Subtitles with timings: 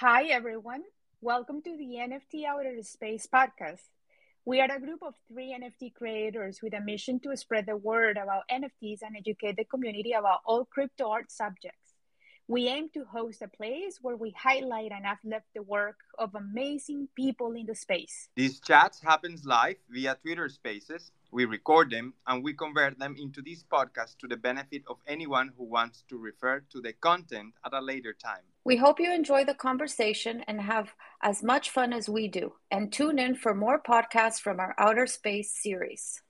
[0.00, 0.82] Hi, everyone.
[1.22, 3.88] Welcome to the NFT Outer Space podcast.
[4.44, 8.18] We are a group of three NFT creators with a mission to spread the word
[8.18, 11.94] about NFTs and educate the community about all crypto art subjects.
[12.46, 17.08] We aim to host a place where we highlight and uplift the work of amazing
[17.16, 18.28] people in the space.
[18.36, 21.10] These chats happens live via Twitter Spaces.
[21.30, 25.52] We record them and we convert them into this podcast to the benefit of anyone
[25.56, 28.44] who wants to refer to the content at a later time.
[28.64, 32.54] We hope you enjoy the conversation and have as much fun as we do.
[32.70, 36.22] And tune in for more podcasts from our Outer Space series.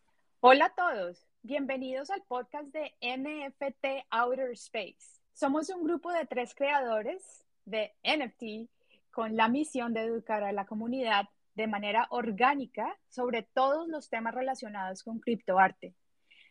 [0.42, 1.18] Hola a todos.
[1.46, 5.20] Bienvenidos al podcast de NFT Outer Space.
[5.32, 7.22] Somos un grupo de tres creadores
[7.66, 8.68] de NFT
[9.10, 14.34] con la misión de educar a la comunidad de manera orgánica sobre todos los temas
[14.34, 15.94] relacionados con criptoarte.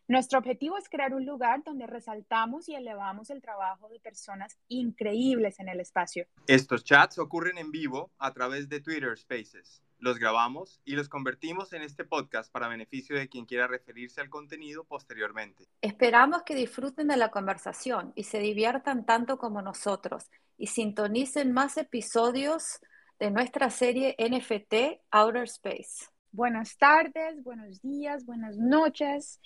[0.08, 5.60] Nuestro objetivo es crear un lugar donde resaltamos y elevamos el trabajo de personas increíbles
[5.60, 6.28] en el espacio.
[6.46, 9.82] Estos chats ocurren en vivo a través de Twitter Spaces.
[9.98, 14.30] Los grabamos y los convertimos en este podcast para beneficio de quien quiera referirse al
[14.30, 15.68] contenido posteriormente.
[15.82, 21.78] Esperamos que disfruten de la conversación y se diviertan tanto como nosotros y sintonicen más
[21.78, 22.80] episodios
[23.20, 26.08] de nuestra serie NFT Outer Space.
[26.32, 29.40] Buenas tardes, buenos días, buenas noches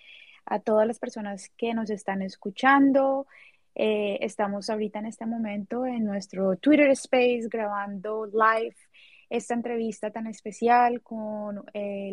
[0.45, 3.28] a todas las personas que nos están escuchando.
[3.76, 8.76] Eh, estamos ahorita en este momento en nuestro Twitter Space grabando live
[9.30, 11.64] esta entrevista tan especial con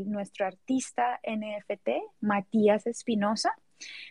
[0.05, 1.89] nuestro artista NFT,
[2.21, 3.55] Matías Espinosa.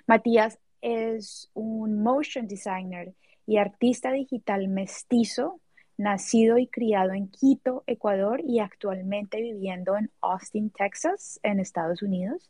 [0.08, 3.14] Matías es un motion designer
[3.46, 5.62] y artista digital mestizo,
[5.98, 12.50] nacido y criado en Quito, Ecuador y actualmente viviendo en Austin, Texas, en Estados Unidos.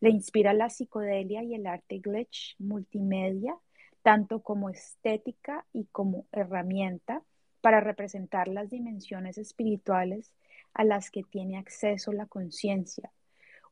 [0.00, 3.56] Le inspira la psicodelia y el arte glitch multimedia,
[4.02, 7.22] tanto como estética y como herramienta
[7.60, 10.32] para representar las dimensiones espirituales
[10.74, 13.12] a las que tiene acceso la conciencia.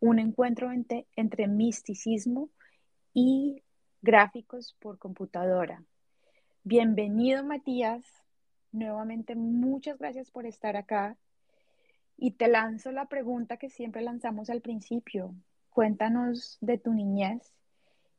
[0.01, 2.49] Un encuentro entre, misticismo
[3.13, 3.63] y
[4.01, 5.83] gráficos por computadora.
[6.63, 8.20] Bienvenido, Matías.
[8.73, 11.17] Nuevamente, muchas gracias por estar acá.
[12.17, 15.35] Y te lanzo la pregunta que siempre lanzamos al principio.
[15.71, 17.55] Cuéntanos de tu niñez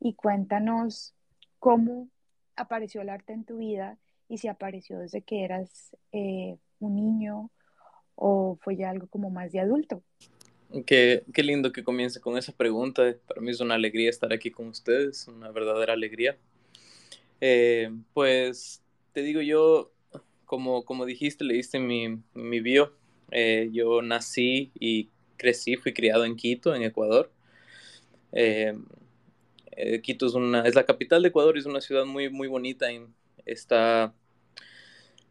[0.00, 1.14] y cuéntanos
[1.58, 2.08] cómo
[2.56, 3.98] apareció el arte en tu vida
[4.28, 7.50] y si apareció desde que eras eh, un niño
[8.14, 10.02] o fue ya algo como más de adulto.
[10.86, 13.14] Qué, qué, lindo que comience con esa pregunta.
[13.26, 16.36] Para mí es una alegría estar aquí con ustedes, una verdadera alegría.
[17.40, 18.82] Eh, pues
[19.12, 19.91] te digo yo,
[20.52, 22.92] como, como dijiste, leíste mi, mi bio,
[23.30, 25.08] eh, yo nací y
[25.38, 27.32] crecí, fui criado en Quito, en Ecuador.
[30.02, 32.88] Quito es, una, es la capital de Ecuador y es una ciudad muy, muy bonita.
[33.46, 34.12] Está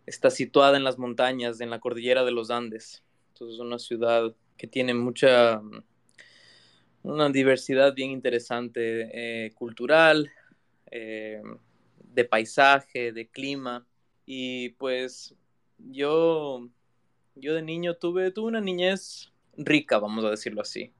[0.06, 3.04] está situada en las montañas, en la cordillera de los Andes.
[3.30, 5.62] Entonces es una ciudad que tiene mucha,
[7.04, 10.32] una diversidad bien interesante eh, cultural,
[10.92, 11.42] eh,
[11.98, 13.86] de paisaje, de clima.
[14.26, 15.36] Y pues
[15.78, 16.68] yo,
[17.36, 20.94] yo de niño tuve, tuve una niñez rica, vamos a decirlo así.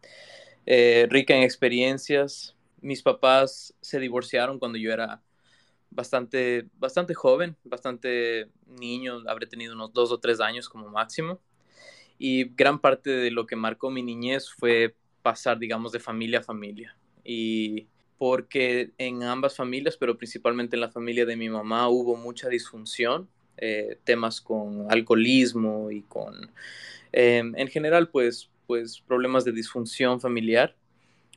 [0.66, 2.56] Eh, rica en experiencias.
[2.82, 5.22] Mis papás se divorciaron cuando yo era
[5.90, 11.40] bastante, bastante joven, bastante niño, habré tenido unos dos o tres años como máximo.
[12.18, 16.44] Y gran parte de lo que marcó mi niñez fue pasar, digamos, de familia a
[16.44, 16.96] familia.
[17.24, 17.88] Y
[18.22, 23.28] porque en ambas familias, pero principalmente en la familia de mi mamá, hubo mucha disfunción,
[23.58, 26.52] eh, temas con alcoholismo y con,
[27.12, 30.76] em, en general, pues, pues problemas de disfunción familiar.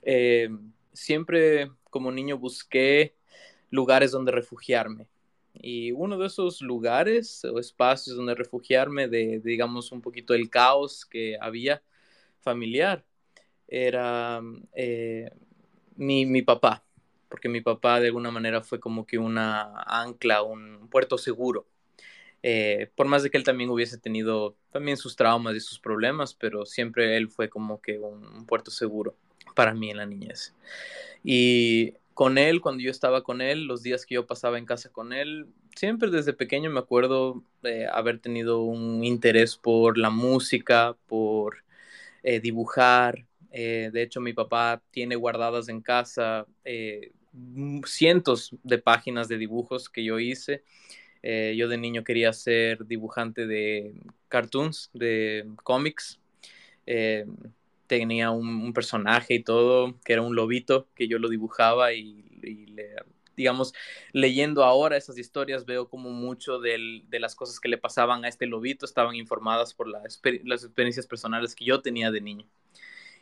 [0.03, 3.15] Em, siempre como niño busqué
[3.71, 5.09] lugares donde refugiarme.
[5.55, 11.07] Y uno de esos lugares o espacios donde refugiarme de, digamos, un poquito el caos
[11.07, 11.83] que había
[12.43, 13.07] familiar
[13.69, 14.43] era
[14.75, 15.31] eh,
[15.97, 16.85] mi, mi, papá,
[17.29, 21.67] porque mi papá de alguna manera fue como que una ancla, un puerto seguro.
[22.47, 26.35] Eh, por más de que él también hubiese tenido también sus traumas y sus problemas,
[26.35, 29.17] pero siempre él fue como que un, puerto seguro
[29.55, 30.55] para mí en la niñez.
[31.23, 34.93] Y con él, cuando yo estaba con él, los días que yo pasaba en casa
[34.93, 40.97] con él, siempre desde pequeño me acuerdo de haber tenido un interés por la música,
[41.07, 41.65] por
[42.23, 43.25] eh, dibujar.
[43.57, 47.13] Eh, de hecho, mi papá tiene guardadas en casa eh,
[47.87, 50.65] cientos de páginas de dibujos que yo hice.
[51.23, 53.95] yo de niño quería ser dibujante de
[54.29, 56.21] cartoons, de cómics
[57.87, 62.97] tenía un, personaje y todo, que era un lobito, que yo lo dibujaba y, le
[63.37, 63.75] digamos,
[64.13, 68.47] leyendo ahora esas historias, veo como mucho de las cosas que le pasaban a este
[68.47, 70.21] lobito estaban informadas por las
[70.65, 72.47] experiencias personales que yo tenía de niño.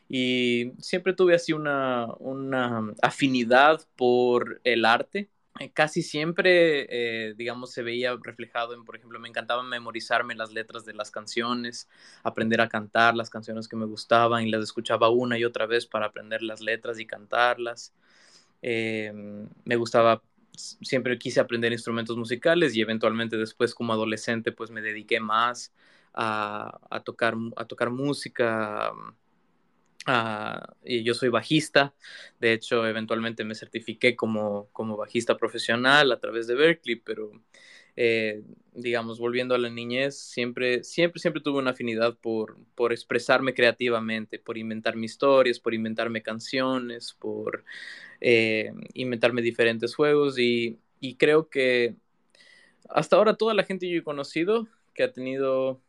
[0.09, 5.31] Y siempre tuve así una, una afinidad por el arte.
[5.61, 10.53] Eh, casi siempre, eh, digamos, se veía reflejado en, por ejemplo, me encantaba memorizarme las
[10.53, 11.89] letras de las canciones,
[12.23, 15.87] aprender a cantar las canciones que me gustaban y las escuchaba una y otra vez
[15.87, 17.93] para aprender las letras y cantarlas.
[18.63, 20.23] Em, me gustaba,
[20.53, 25.73] siempre quise aprender instrumentos musicales y eventualmente después como adolescente pues me dediqué más
[26.15, 28.93] a, tocar, a tocar música.
[30.85, 31.95] Y yo soy bajista,
[32.41, 37.33] de hecho eventualmente me certifiqué como, como bajista profesional a través de Berkeley, pero
[37.95, 38.43] eh,
[38.75, 44.39] digamos, volviendo a la niñez, siempre, siempre, siempre tuve una afinidad por, por expresarme creativamente,
[44.39, 47.65] por inventarme historias, por inventarme canciones, por
[48.21, 50.39] eh, inventarme diferentes juegos.
[50.39, 51.97] Y, y, creo que
[52.89, 55.81] hasta ahora toda la gente que yo he conocido que ha tenido,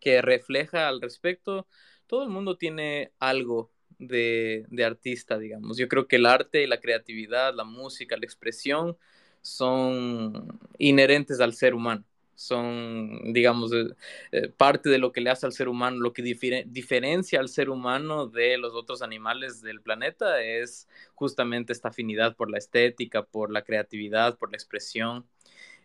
[0.00, 1.66] que refleja al respecto,
[2.12, 5.78] todo el mundo tiene algo de, artista, digamos.
[5.78, 8.98] Yo creo que el arte, la creatividad, la música, la expresión,
[9.40, 12.04] son inherentes al ser humano,
[12.34, 13.94] son, digamos, eh,
[14.30, 17.70] eh, parte de lo que le hace al ser humano, lo que diferencia al ser
[17.70, 23.50] humano de los otros animales del planeta es justamente esta afinidad por la estética, por
[23.50, 25.24] la creatividad, por la expresión.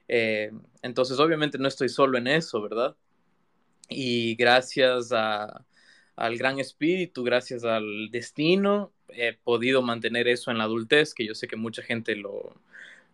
[0.10, 0.52] Eh,
[0.82, 2.98] entonces, obviamente no estoy solo en eso, ¿verdad?
[3.88, 5.14] Y gracias
[6.18, 11.36] al gran espíritu, gracias al destino, he podido mantener eso en la adultez, que yo
[11.36, 12.56] sé que mucha gente lo,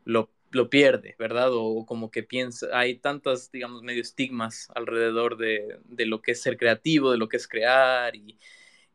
[0.05, 0.29] lo,
[0.69, 1.49] pierde, ¿verdad?
[1.51, 6.57] O, como que piensa, hay tantas, digamos, medio estigmas alrededor de, lo que es ser
[6.57, 8.37] creativo, de lo que es crear y,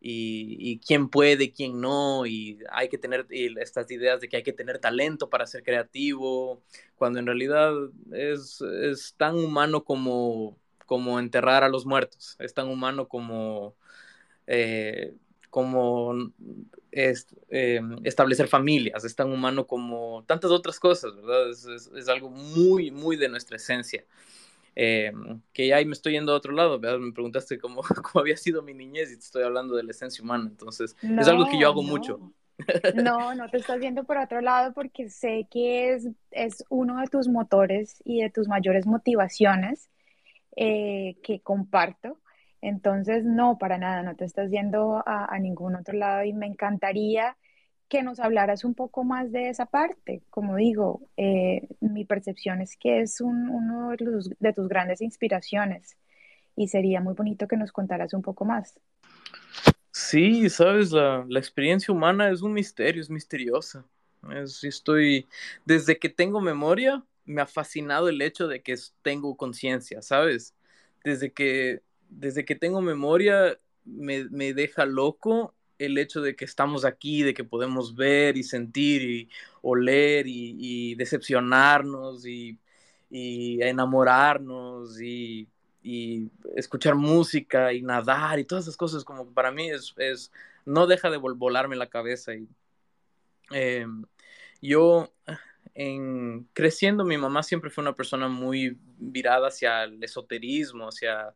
[0.01, 4.53] y, quién puede, quién no, y hay que tener estas ideas de que hay que
[4.53, 6.63] tener talento para ser creativo,
[6.97, 7.75] cuando en realidad
[8.13, 8.63] es,
[9.19, 10.57] tan humano como,
[10.87, 13.77] como enterrar a los muertos, es tan humano como...
[14.51, 15.15] Eh,
[15.51, 16.33] como
[16.91, 21.51] es, eh, establecer familias, es tan humano como tantas otras cosas, ¿verdad?
[21.51, 24.05] Es, algo muy, muy de nuestra esencia.
[24.75, 25.13] Eh,
[25.53, 26.99] que ahí me estoy yendo a otro lado, ¿verdad?
[26.99, 30.23] Me preguntaste cómo, cómo, había sido mi niñez y te estoy hablando de la esencia
[30.23, 32.33] humana, entonces es algo que yo hago mucho.
[32.95, 37.07] No, no te estás yendo por otro lado porque sé que es, es uno de
[37.07, 39.89] tus motores y de tus mayores motivaciones
[40.57, 42.19] eh, que comparto
[42.61, 47.37] entonces, no, para nada, no te estás yendo a, ningún otro lado y me encantaría
[47.89, 50.23] que nos hablaras un poco más de esa parte.
[50.31, 55.97] Como digo, eh, mi percepción es que es uno de, tus grandes inspiraciones
[56.57, 58.79] y sería muy bonito que nos contaras un poco más.
[59.93, 63.85] Sí, sabes, la, experiencia humana es un misterio, es misteriosa.
[64.63, 65.27] estoy,
[65.65, 70.55] desde que tengo memoria, me ha fascinado el hecho de que tengo conciencia, ¿sabes?
[71.05, 77.23] Desde que desde que tengo memoria me, deja loco el hecho de que estamos aquí,
[77.23, 79.29] de que podemos ver y sentir y
[79.63, 82.59] oler y, decepcionarnos y,
[83.11, 85.49] enamorarnos y,
[86.57, 90.33] escuchar música y nadar y todas esas cosas, como para mí es,
[90.67, 92.35] no deja de volarme la cabeza.
[92.35, 92.47] Y,
[93.53, 94.05] em,
[94.61, 95.13] yo,
[95.75, 101.35] en, creciendo, mi mamá siempre fue una persona muy virada hacia el esoterismo, hacia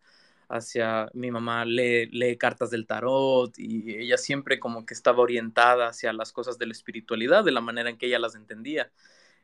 [0.53, 5.89] hacia mi mamá lee, lee, cartas del tarot y ella siempre como que estaba orientada
[5.89, 8.91] hacia las cosas de la espiritualidad, de la manera en que ella las entendía.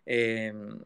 [0.05, 0.79] Em,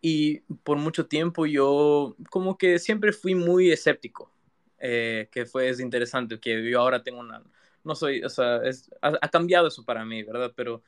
[0.00, 4.32] y por mucho tiempo yo como que siempre fui muy escéptico,
[4.78, 7.42] eh, que fue es interesante, que yo ahora tengo una,
[7.84, 8.60] no soy, o sea,
[9.02, 10.52] ha, cambiado eso para mí, ¿verdad?
[10.56, 10.82] Pero,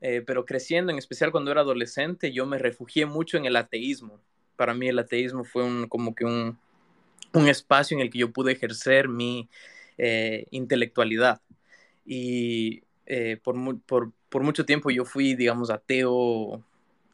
[0.00, 4.20] eh, pero creciendo, en especial cuando era adolescente, yo me refugié mucho en el ateísmo.
[4.56, 6.58] Para mí el ateísmo fue un, como que un,
[7.32, 9.48] un espacio en el que yo pude ejercer mi
[9.98, 11.40] eh, intelectualidad.
[12.04, 13.54] Y eh, por,
[14.42, 16.64] mucho tiempo yo fui, digamos, ateo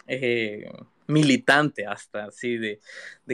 [0.06, 0.70] eh,
[1.06, 2.80] militante hasta, así, de,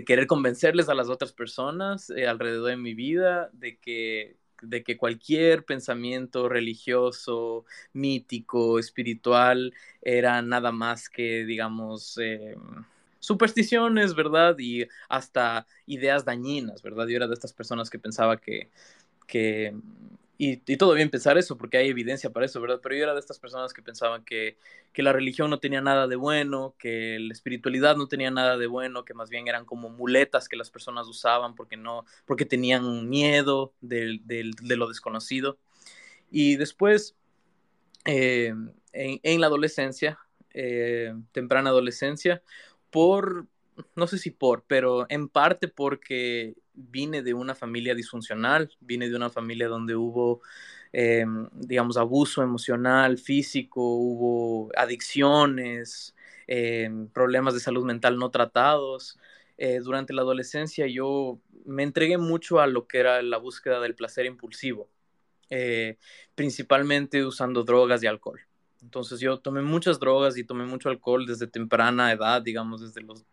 [0.05, 5.65] querer convencerles a las otras personas alrededor de mi vida de que de que cualquier
[5.65, 12.17] pensamiento religioso, mítico, espiritual, era nada más que, digamos,
[13.23, 14.57] supersticiones, ¿verdad?
[14.59, 17.07] Y hasta ideas dañinas, ¿verdad?
[17.07, 18.69] Yo era de estas personas que pensaba que,
[19.29, 19.73] que
[20.39, 22.81] y, todo bien pensar eso, porque hay evidencia para eso, ¿verdad?
[22.83, 24.57] Pero yo era de estas personas que pensaban que,
[24.93, 28.67] que, la religión no tenía nada de bueno, que la espiritualidad no tenía nada de
[28.67, 33.09] bueno, que más bien eran como muletas que las personas usaban porque, no, porque tenían
[33.09, 35.59] miedo de, de, lo desconocido.
[36.29, 37.15] Y después,
[38.05, 38.53] eh,
[38.93, 40.19] en, la adolescencia,
[40.55, 42.43] eh, temprana adolescencia,
[42.93, 43.49] por,
[43.97, 49.17] no sé si por, pero en parte porque vine de una familia disfuncional, vine de
[49.17, 50.43] una familia donde hubo,
[50.93, 56.15] eh, digamos, abuso emocional, físico, hubo adicciones,
[56.47, 59.19] eh, problemas de salud mental no tratados.
[59.85, 64.27] durante la adolescencia yo me entregué mucho a lo que era la búsqueda del placer
[64.27, 64.89] impulsivo,
[66.35, 68.41] principalmente usando drogas y alcohol.
[68.83, 73.25] Entonces yo tomé muchas drogas y tomé mucho alcohol desde temprana edad, digamos, desde los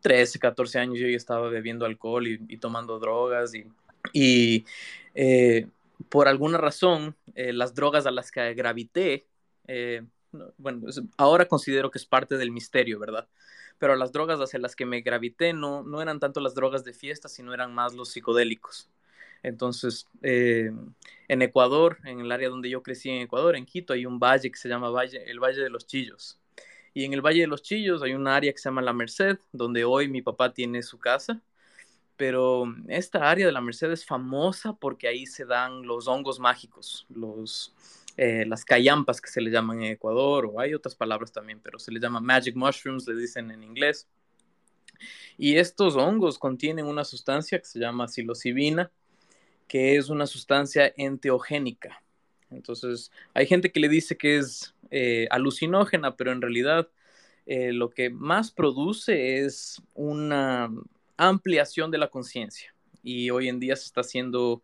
[0.00, 3.52] 13, 14 años yo ya estaba bebiendo alcohol y, tomando drogas
[4.12, 4.64] y,
[5.14, 5.66] eh,
[6.08, 9.26] por alguna razón eh, las drogas a las que gravité,
[9.66, 10.02] eh,
[10.58, 13.28] bueno, ahora considero que es parte del misterio, ¿verdad?
[13.78, 16.92] Pero las drogas hacia las que me gravité no, no eran tanto las drogas de
[16.92, 18.90] fiesta, sino eran más los psicodélicos.
[19.44, 20.72] Entonces, eh,
[21.28, 24.50] en Ecuador, en el área donde yo crecí en Ecuador, en Quito, hay un valle
[24.50, 26.40] que se llama el Valle de los Chillos.
[26.94, 29.38] Y en el Valle de los Chillos hay un área que se llama La Merced,
[29.52, 31.42] donde hoy mi papá tiene su casa.
[32.16, 37.04] Pero esta área de La Merced es famosa porque ahí se dan los hongos mágicos,
[37.10, 37.74] los,
[38.16, 41.78] eh, las cayampas que se le llaman en Ecuador, o hay otras palabras también, pero
[41.78, 44.08] se les llama magic mushrooms, le dicen en inglés.
[45.36, 48.90] Y estos hongos contienen una sustancia que se llama psilocibina,
[49.68, 52.02] que es una sustancia enteogénica.
[52.50, 56.88] Entonces, hay gente que le dice que es eh, alucinógena, pero en realidad
[57.46, 60.70] eh, lo que más produce es una
[61.16, 62.74] ampliación de la conciencia.
[63.02, 64.62] Y hoy en día se está haciendo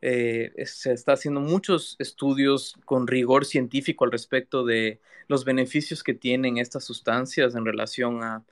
[0.00, 6.14] eh, se está haciendo muchos estudios con rigor científico al respecto de los beneficios que
[6.14, 8.44] tienen estas sustancias en relación a,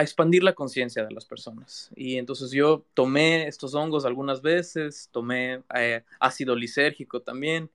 [0.00, 1.90] expandir la conciencia de las personas.
[1.94, 7.70] Y entonces yo tomé estos hongos algunas veces, tomé eh, ácido lisérgico también,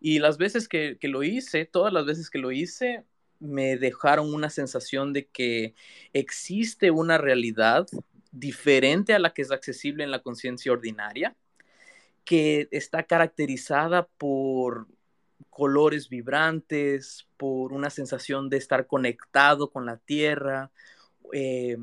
[0.00, 3.04] y las veces que, que lo hice, todas las veces que lo hice,
[3.40, 5.74] me dejaron una sensación de que
[6.12, 7.86] existe una realidad
[8.30, 11.34] diferente a la que es accesible en la conciencia ordinaria
[12.24, 14.86] que está caracterizada por
[15.50, 20.70] colores vibrantes, por una sensación de estar conectado con la tierra,
[21.32, 21.76] eh,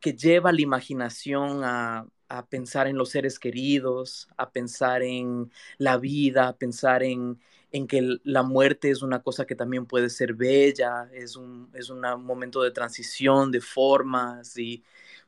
[0.00, 2.06] que lleva la imaginación a,
[2.48, 7.38] pensar en los seres queridos, a pensar en la vida, a pensar en,
[7.86, 12.00] que la muerte es una cosa que también puede ser bella, es un, es un
[12.24, 14.82] momento de transición, de formas, y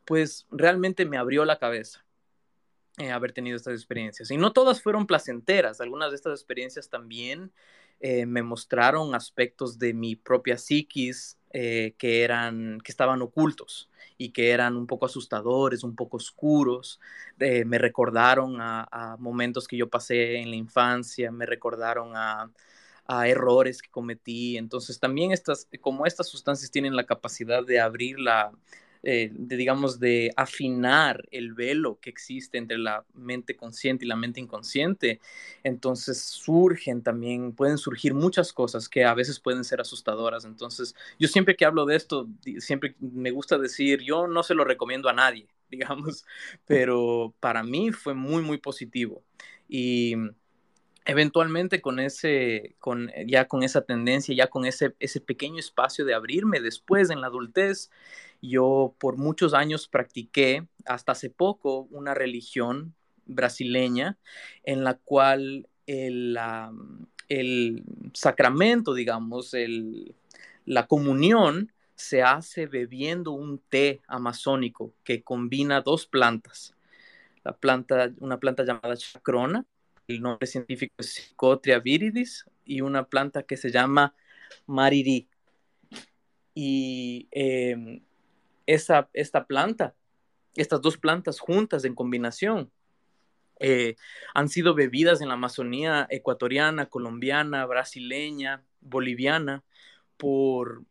[0.05, 2.05] pues realmente me abrió la cabeza.
[2.99, 4.31] Eh, haber tenido estas experiencias.
[4.31, 7.53] Y no todas fueron placenteras, algunas de estas experiencias también
[8.01, 14.31] eh, me mostraron aspectos de mi propia psiquis eh, que, eran, que estaban ocultos y
[14.31, 17.01] que eran un poco asustadores, un poco oscuros.
[17.39, 22.51] me recordaron a, momentos que yo pasé en la infancia, me recordaron a,
[23.07, 24.59] a errores que cometí.
[24.59, 28.53] Entonces también estas, como estas sustancias tienen la capacidad de abrir la,
[29.09, 34.17] eh, de, digamos, de afinar el velo que existe entre la mente consciente y la
[34.17, 35.21] mente inconsciente,
[35.63, 40.45] entonces surgen también, pueden surgir muchas cosas que a veces pueden ser asustadoras.
[40.45, 42.27] Entonces, yo siempre que hablo de esto,
[42.59, 46.27] siempre me gusta decir, yo no se lo recomiendo a nadie, digamos,
[46.67, 49.23] pero para mí fue muy, muy positivo.
[49.69, 50.17] Y
[51.05, 56.15] eventualmente con ese, con, ya con esa tendencia, ya con ese, ese pequeño espacio de
[56.15, 57.91] abrirme después en la adultez,
[58.41, 62.95] yo por muchos años practiqué, hasta hace poco, una religión
[63.27, 64.19] brasileña
[64.63, 66.39] en la cual el,
[67.29, 70.15] el sacramento, digamos, el,
[70.65, 76.75] la comunión se hace bebiendo un té amazónico que combina dos plantas.
[77.43, 79.65] La planta, una planta llamada chacrona,
[80.09, 84.15] el nombre científico es Psychotria viridis, y una planta que se llama
[84.67, 85.29] mariri.
[86.55, 88.03] Y em,
[88.67, 89.95] esta planta,
[90.55, 92.71] estas dos plantas juntas en combinación,
[93.59, 93.97] eh,
[94.35, 99.63] han sido bebidas en la Amazonía ecuatoriana, colombiana, brasileña, boliviana
[100.17, 100.83] por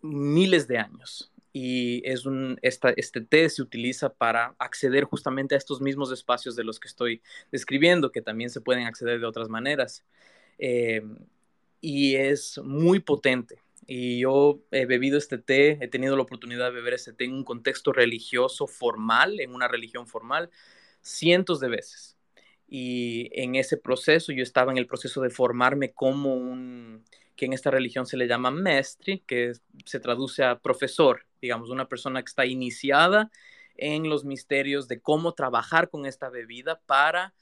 [0.00, 1.30] miles de años.
[1.52, 2.24] Y es
[2.62, 7.22] este té se utiliza para acceder justamente a estos mismos espacios de los que estoy
[7.50, 10.04] describiendo, que también se pueden acceder de otras maneras.
[10.58, 11.02] Eh,
[11.80, 13.58] y es muy potente
[13.92, 17.32] y yo he bebido este té, he tenido la oportunidad de beber este té en
[17.32, 20.48] un contexto religioso formal, en una religión formal,
[21.02, 22.16] cientos de veces.
[22.68, 27.04] Y en ese proceso yo estaba en el proceso de formarme como un,
[27.34, 29.54] que en esta religión se le llama maestri, que
[29.84, 33.28] se traduce a profesor, digamos, una persona que está iniciada
[33.74, 37.34] en los misterios de cómo trabajar con esta bebida para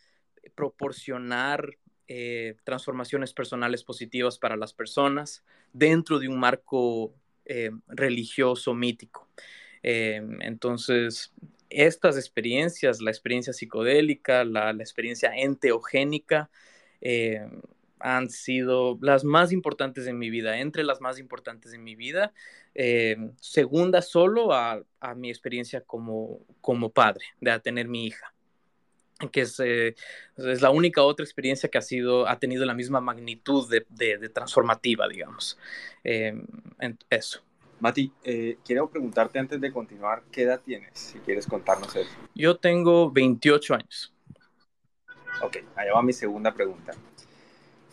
[0.54, 1.76] proporcionar
[2.10, 7.12] eh, transformaciones personales positivas para las personas dentro de un marco
[7.44, 9.28] eh, religioso, mítico.
[9.82, 11.34] Eh, entonces,
[11.68, 16.48] estas experiencias, la experiencia psicodélica, la, experiencia enteogénica,
[18.00, 22.32] han sido las más importantes en mi vida, entre las más importantes en mi vida,
[23.40, 24.82] segunda solo a,
[25.14, 28.32] mi experiencia como, como padre, de tener mi hija
[29.26, 29.94] que es, eh,
[30.36, 34.28] es, la única otra experiencia que ha, sido, ha tenido la misma magnitud de, de,
[34.28, 35.58] transformativa, digamos.
[36.04, 36.40] Eh,
[37.10, 37.42] eso.
[37.80, 40.98] Mati, eh, quiero preguntarte antes de continuar, ¿qué edad tienes?
[40.98, 42.10] Si quieres contarnos eso.
[42.34, 44.12] Yo tengo 28 años.
[45.42, 46.92] Ok, allá va mi segunda pregunta.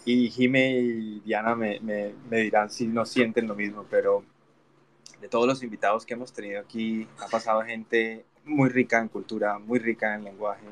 [0.06, 4.24] Y Jime y Diana me, me, me dirán si no sienten lo mismo, pero
[5.20, 9.58] de todos los invitados que hemos tenido aquí, ha pasado gente muy rica en cultura,
[9.58, 10.66] muy rica en lenguaje,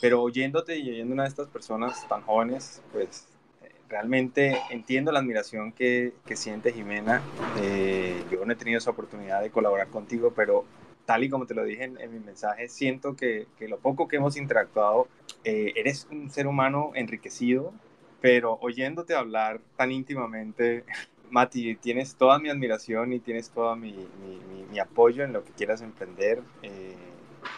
[0.00, 3.26] pero oyéndote y oyendo una de estas personas tan jóvenes, pues
[3.62, 7.22] eh, realmente entiendo la admiración que, que siente Jimena.
[7.60, 10.64] Eh, yo no he tenido esa oportunidad de colaborar contigo, pero
[11.04, 14.16] tal y como te lo dije en, mi mensaje, siento que, que, lo poco que
[14.16, 15.08] hemos interactuado,
[15.44, 17.72] eh, eres un ser humano enriquecido,
[18.20, 20.84] pero oyéndote hablar tan íntimamente,
[21.30, 25.52] Mati, tienes toda mi admiración y tienes todo mi, mi, mi apoyo en lo que
[25.52, 26.40] quieras emprender.
[26.62, 26.94] Eh,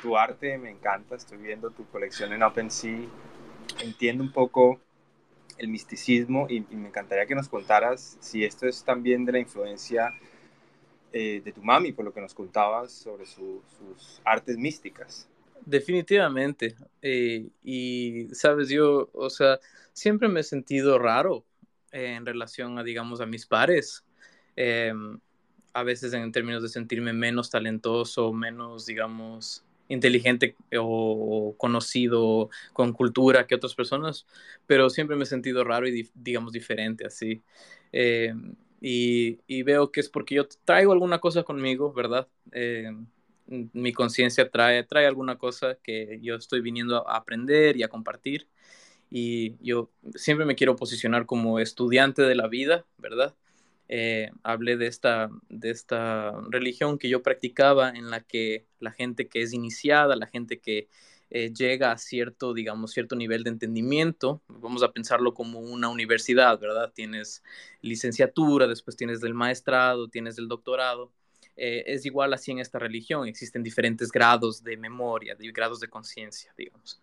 [0.02, 3.00] tu arte me encanta, estoy viendo tu colección en OpenSea,
[3.83, 4.81] entiendo un poco
[5.59, 10.11] el misticismo y, me encantaría que nos contaras si esto es también de la influencia
[11.12, 15.28] eh, de tu mami, por lo que nos contabas sobre sus artes místicas.
[15.64, 16.76] Definitivamente.
[17.02, 19.59] Eh, y, sabes, yo, o sea,
[19.93, 21.45] siempre me he sentido raro
[21.90, 24.05] en relación a, digamos, a mis pares.
[24.55, 25.19] Em,
[25.73, 33.47] a veces en términos de sentirme menos talentoso, menos, digamos, inteligente o conocido con cultura
[33.47, 34.26] que otras personas,
[34.66, 37.43] pero siempre me he sentido raro y digamos diferente así.
[37.93, 38.35] Eh,
[38.81, 42.28] y, y, veo que es porque yo traigo alguna cosa conmigo, ¿verdad?
[42.52, 42.93] Eh,
[43.47, 48.49] mi conciencia trae, trae alguna cosa que yo estoy viniendo a aprender y a compartir.
[49.11, 53.34] Y yo siempre me quiero posicionar como estudiante de la vida, ¿verdad?
[53.88, 59.28] Eh, hablé de esta, de esta religión que yo practicaba en la que la gente
[59.28, 60.88] que es iniciada, la gente que
[61.30, 66.58] eh, llega a cierto, digamos, cierto nivel de entendimiento, vamos a pensarlo como una universidad,
[66.58, 66.92] ¿verdad?
[66.94, 67.42] Tienes
[67.80, 71.12] licenciatura, después tienes del maestrado, tienes del doctorado.
[71.56, 76.52] Eh, es igual así en esta religión, existen diferentes grados de memoria, grados de conciencia,
[76.56, 77.00] digamos.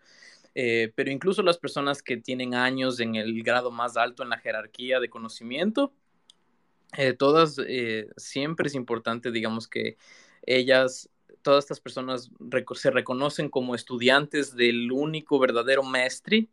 [0.53, 4.99] pero incluso las personas que tienen años en el grado más alto en la jerarquía
[4.99, 5.93] de conocimiento,
[6.97, 9.97] eh, todas, eh, siempre es importante, digamos, que
[10.45, 11.09] ellas,
[11.41, 12.29] todas estas personas
[12.75, 16.49] se reconocen como estudiantes del único verdadero maestri,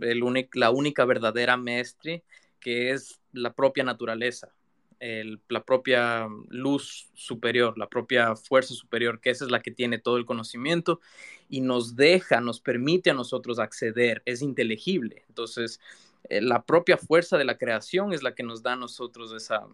[0.00, 0.22] el
[0.54, 2.22] la única verdadera maestri,
[2.60, 4.52] que es la propia naturaleza,
[5.00, 10.18] la propia luz superior, la propia fuerza superior, que esa es la que tiene todo
[10.18, 11.00] el conocimiento
[11.48, 15.24] y nos deja, nos permite a nosotros acceder, es inteligible.
[15.28, 15.80] Entonces,
[16.28, 19.66] la propia fuerza de la creación es la que nos da a nosotros esa,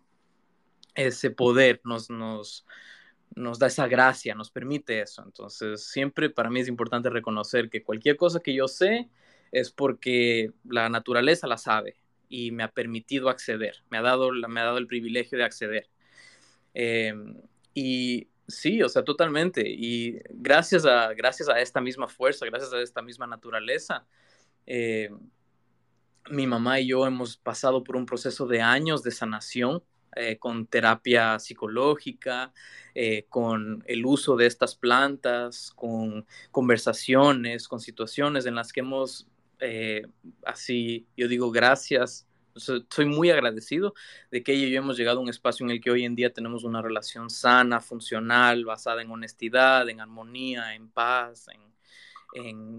[0.95, 2.67] ese poder, nos, nos,
[3.35, 5.23] nos da esa gracia, nos permite eso.
[5.25, 9.09] Entonces, siempre para mí es importante reconocer que cualquier cosa que yo sé
[9.53, 11.97] es porque la naturaleza la sabe
[12.29, 15.89] y me ha permitido acceder, me ha dado, me ha dado el privilegio de acceder.
[16.75, 17.37] Em,
[17.75, 19.63] y sí, o sea, totalmente.
[19.67, 24.07] Y gracias a, gracias a esta misma fuerza, gracias a esta misma naturaleza,
[24.67, 25.11] eh,
[26.31, 29.83] mi mamá y yo hemos pasado por un proceso de años de sanación
[30.19, 32.55] eh, con terapia psicológica,
[32.95, 39.29] eh, con el uso de estas plantas, con conversaciones, con situaciones en las que hemos,
[39.61, 40.07] eh,
[40.43, 42.27] así, yo digo gracias.
[42.55, 43.93] Soy muy agradecido
[44.31, 46.15] de que ella y yo hemos llegado a un espacio en el que hoy en
[46.15, 51.49] día tenemos una relación sana, funcional, basada en honestidad, en armonía, en paz,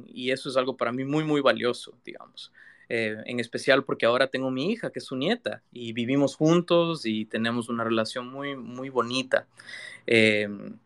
[0.07, 2.51] y eso es algo para mí muy, muy valioso, digamos.
[2.89, 7.05] Eh, en especial porque ahora tengo mi hija, que es su nieta, y vivimos juntos
[7.05, 9.45] y tenemos una relación muy, muy bonita.
[10.05, 10.77] Em,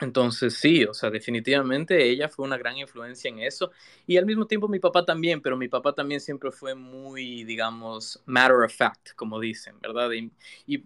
[0.00, 3.72] entonces sí, o sea, definitivamente ella fue una gran influencia en eso
[4.06, 8.22] y al mismo tiempo mi papá también, pero mi papá también siempre fue muy, digamos,
[8.26, 10.10] matter of fact, como dicen, ¿verdad?
[10.12, 10.30] Y,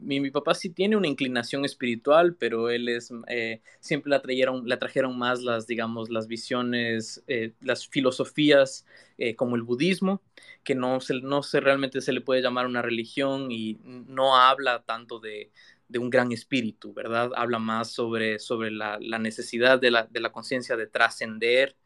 [0.00, 4.78] mi, papá sí tiene una inclinación espiritual, pero él es, eh, siempre la trajeron, la
[4.78, 8.86] trajeron más las, digamos, las visiones, eh, las filosofías
[9.18, 10.22] eh, como el budismo,
[10.64, 14.82] que no, se, no se, realmente se le puede llamar una religión y no habla
[14.84, 15.50] tanto de
[15.92, 17.30] de un gran espíritu, ¿verdad?
[17.36, 21.76] Habla más sobre, sobre la, necesidad de la, de la conciencia de trascender,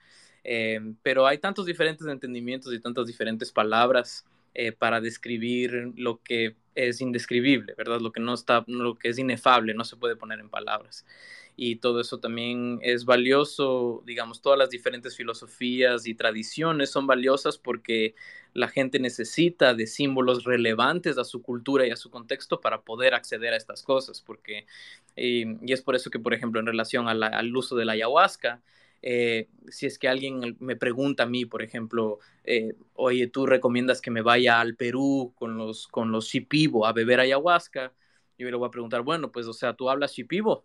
[0.45, 4.25] eh, pero hay tantos diferentes entendimientos y tantas diferentes palabras
[4.59, 8.01] eh, para describir lo que es indescribible, ¿verdad?
[8.01, 11.05] Lo que no está, lo que es inefable, no se puede poner en palabras.
[11.57, 17.59] Y todo eso también es valioso, digamos, todas las diferentes filosofías y tradiciones son valiosas
[17.59, 18.14] porque
[18.55, 23.12] la gente necesita de símbolos relevantes a su cultura y a su contexto para poder
[23.12, 24.64] acceder a estas cosas, porque,
[25.16, 28.62] y es por eso que, por ejemplo, en relación al uso de la ayahuasca,
[29.02, 34.00] eh, si es que alguien me pregunta a mí, por ejemplo, eh, oye, tú recomiendas
[34.00, 37.92] que me vaya al Perú con los, con los shipibo a beber ayahuasca,
[38.38, 40.62] yo le voy a preguntar, bueno, pues, o sea, tú hablas shipibo.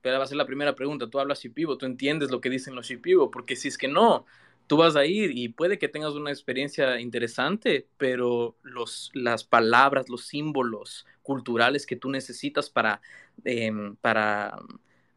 [0.00, 2.74] Pero va a ser la primera pregunta, tú hablas shipibo, tú entiendes lo que dicen
[2.74, 4.24] los shipibo, porque si es que no,
[4.66, 10.08] tú vas a ir y puede que tengas una experiencia interesante, pero los, las palabras,
[10.08, 13.02] los símbolos culturales que tú necesitas para,
[13.44, 14.56] em, para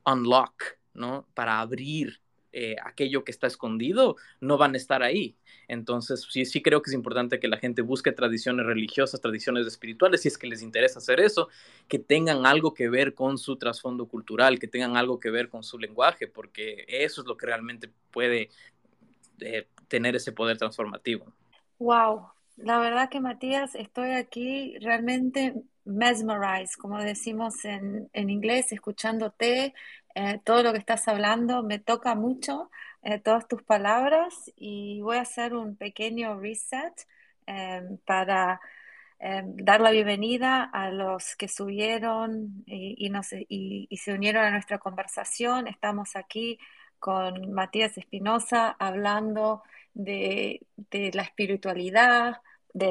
[0.05, 1.27] unlock, ¿no?
[1.33, 2.22] Para abrir
[2.53, 5.35] eh, aquello que está escondido, no van a estar ahí.
[5.67, 10.21] Entonces, sí, sí creo que es importante que la gente busque tradiciones religiosas, tradiciones espirituales,
[10.21, 11.49] si es que les interesa hacer eso,
[11.87, 15.63] que tengan algo que ver con su trasfondo cultural, que tengan algo que ver con
[15.63, 18.49] su lenguaje, porque eso es lo que realmente puede
[19.39, 21.33] eh, tener ese poder transformativo.
[21.79, 29.73] Wow, la verdad que Matías, estoy aquí realmente mesmerized, como decimos en, en inglés, escuchándote,
[30.15, 32.69] eh, todo lo que estás hablando me toca mucho,
[33.01, 36.93] eh, todas tus palabras, y voy a hacer un pequeño reset
[37.45, 38.59] em, para
[39.19, 43.09] em, dar la bienvenida a los que subieron y,
[43.49, 45.67] y, se unieron a nuestra conversación.
[45.67, 46.59] Estamos aquí
[46.99, 52.41] con Matías Espinosa hablando de, de la espiritualidad,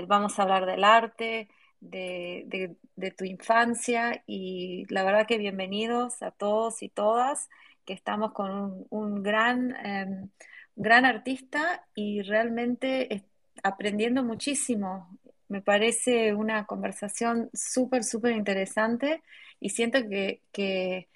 [0.07, 1.49] vamos a hablar del arte,
[1.83, 2.77] de,
[3.17, 7.49] tu infancia y la verdad que bienvenidos a todos y todas,
[7.85, 10.31] que estamos con un, gran, em,
[10.77, 13.25] gran artista y realmente
[13.63, 15.19] aprendiendo muchísimo.
[15.49, 19.23] Me parece una conversación súper, súper interesante
[19.61, 21.09] y siento que, que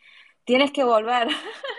[0.44, 1.28] tienes que volver.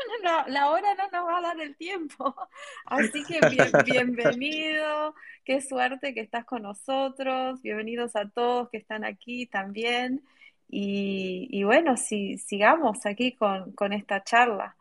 [0.48, 2.36] la hora no nos va a dar el tiempo.
[2.86, 3.40] Así que
[3.86, 10.24] bienvenido, qué suerte que estás con nosotros, bienvenidos a todos que están aquí también.
[10.70, 14.76] Y, bueno, si, sigamos aquí con, esta charla.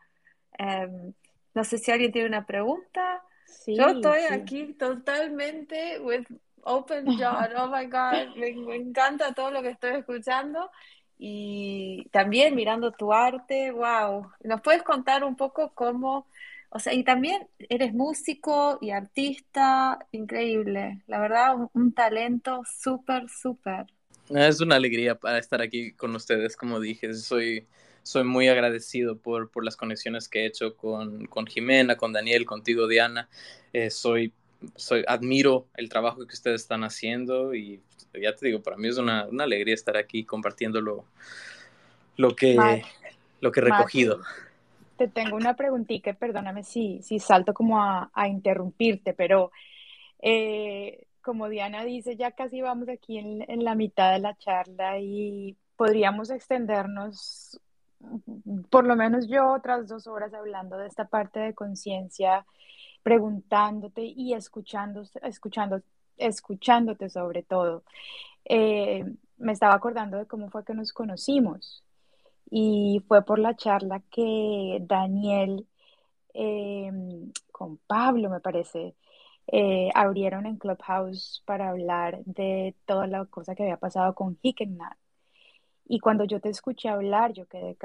[0.57, 1.13] Em,
[1.53, 3.23] no sé si alguien tiene una pregunta.
[3.65, 6.25] Yo estoy aquí totalmente with
[6.63, 7.47] open jaw.
[7.57, 10.69] Oh my God, me encanta todo lo que estoy escuchando
[11.17, 14.29] y también mirando tu arte, wow.
[14.43, 16.27] ¿Nos puedes contar un poco cómo,
[16.69, 23.87] o sea, y también eres músico y artista, increíble, la verdad, un, talento súper, súper.
[24.29, 27.65] Es una alegría para estar aquí con ustedes, como dije, soy,
[28.03, 32.45] soy muy agradecido por, por las conexiones que he hecho con, con Jimena, con Daniel,
[32.45, 33.29] contigo, Diana.
[33.73, 34.33] Eh, soy,
[34.75, 37.81] soy, admiro el trabajo que ustedes están haciendo y
[38.13, 41.05] ya te digo, para mí es una, alegría estar aquí compartiendo lo,
[42.35, 42.83] que,
[43.41, 44.21] lo que he recogido.
[44.97, 49.51] te tengo una preguntita, perdóname si, si salto como a, interrumpirte, pero
[50.19, 54.99] eh, como Diana dice, ya casi vamos aquí en, en la mitad de la charla
[54.99, 57.59] y podríamos extendernos
[58.69, 62.45] por lo menos yo otras dos horas hablando de esta parte de conciencia,
[63.07, 65.81] preguntándote y escuchando, escuchando,
[66.17, 67.83] escuchándote sobre todo.
[68.43, 69.05] Eh,
[69.37, 71.85] me estaba acordando de cómo fue que nos conocimos
[72.51, 75.65] y fue por la charla que Daniel
[76.33, 76.91] eh,
[77.49, 78.93] con Pablo, me parece,
[79.47, 84.97] eh, abrieron en Clubhouse para hablar de toda la cosa que había pasado con Hickenat.
[85.85, 87.77] Y cuando yo te escuché hablar, yo quedé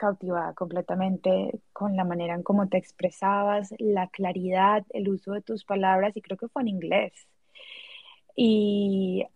[0.00, 5.64] cautivada completamente con la manera en cómo te expresabas, la claridad, el uso de tus
[5.66, 7.12] palabras, y creo que fue en inglés.
[8.34, 9.26] Y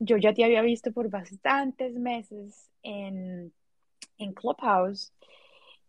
[0.00, 3.52] yo ya te había visto por bastantes meses en,
[4.18, 5.12] en Clubhouse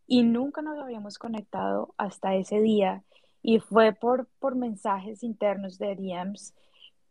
[0.05, 3.03] y nunca nos habíamos conectado hasta ese día.
[3.41, 6.53] Y fue por, por mensajes internos de DMs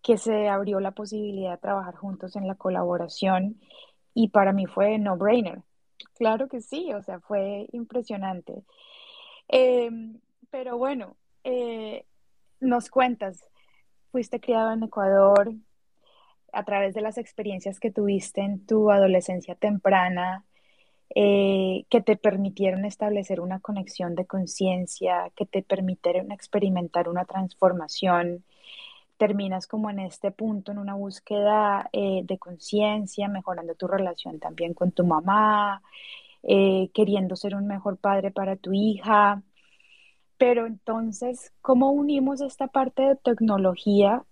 [0.03, 3.61] que se abrió la posibilidad de trabajar juntos en la colaboración
[4.15, 5.63] y para mí fue no-brainer.
[6.15, 8.65] Claro que sí, o sea, fue impresionante.
[9.49, 12.05] Em, pero bueno, eh,
[12.61, 13.45] nos cuentas,
[14.11, 15.55] fuiste criado en Ecuador
[16.53, 20.45] a través de las experiencias que tuviste en tu adolescencia temprana,
[21.15, 28.45] eh, que te permitieron establecer una conexión de conciencia, que te permitieron experimentar una transformación
[29.19, 34.75] terminas como en este punto, en una búsqueda eh, de conciencia, mejorando tu relación también
[34.75, 35.83] con tu mamá,
[36.45, 39.43] eh, queriendo ser un mejor padre para tu hija.
[40.39, 44.25] Pero entonces, ¿cómo unimos esta parte de tecnología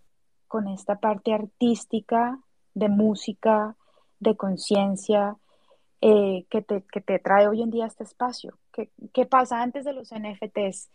[0.49, 2.39] con esta parte artística,
[2.75, 3.77] de música,
[4.21, 5.37] de conciencia,
[6.01, 8.57] eh, que, te, que, te, trae hoy en día este espacio?
[8.73, 10.91] ¿Qué, qué pasa antes de los NFTs?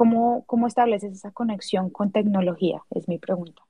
[0.00, 2.82] ¿Cómo, ¿Cómo estableces esa conexión con tecnología?
[2.88, 3.60] Es mi pregunta.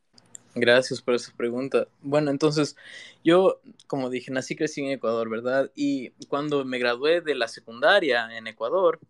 [0.54, 1.88] Gracias por esa pregunta.
[2.02, 2.76] Bueno, entonces
[3.24, 5.72] yo, como dije, nací y crecí en Ecuador, ¿verdad?
[5.74, 9.00] Y cuando me gradué de la secundaria en Ecuador,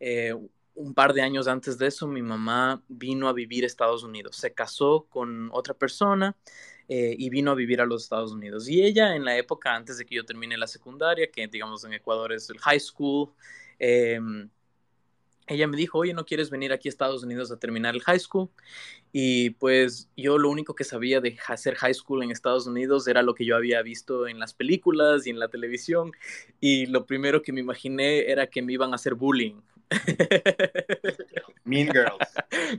[0.00, 0.34] eh,
[0.74, 4.34] un par de años antes de eso, mi mamá vino a vivir a Estados Unidos.
[4.34, 6.34] Se casó con otra persona
[6.88, 8.68] eh, y vino a vivir a los Estados Unidos.
[8.68, 11.92] Y ella, en la época antes de que yo termine la secundaria, que digamos en
[11.92, 13.30] Ecuador es el high school,
[13.78, 14.18] eh,
[15.46, 18.18] ella me dijo, oye, ¿no quieres venir aquí a Estados Unidos a terminar el high
[18.18, 18.48] school?
[19.12, 23.22] Y pues yo lo único que sabía de hacer high school en Estados Unidos era
[23.22, 26.12] lo que yo había visto en las películas y en la televisión.
[26.60, 29.54] Y lo primero que me imaginé era que me iban a hacer bullying.
[31.64, 32.34] Mean Girls.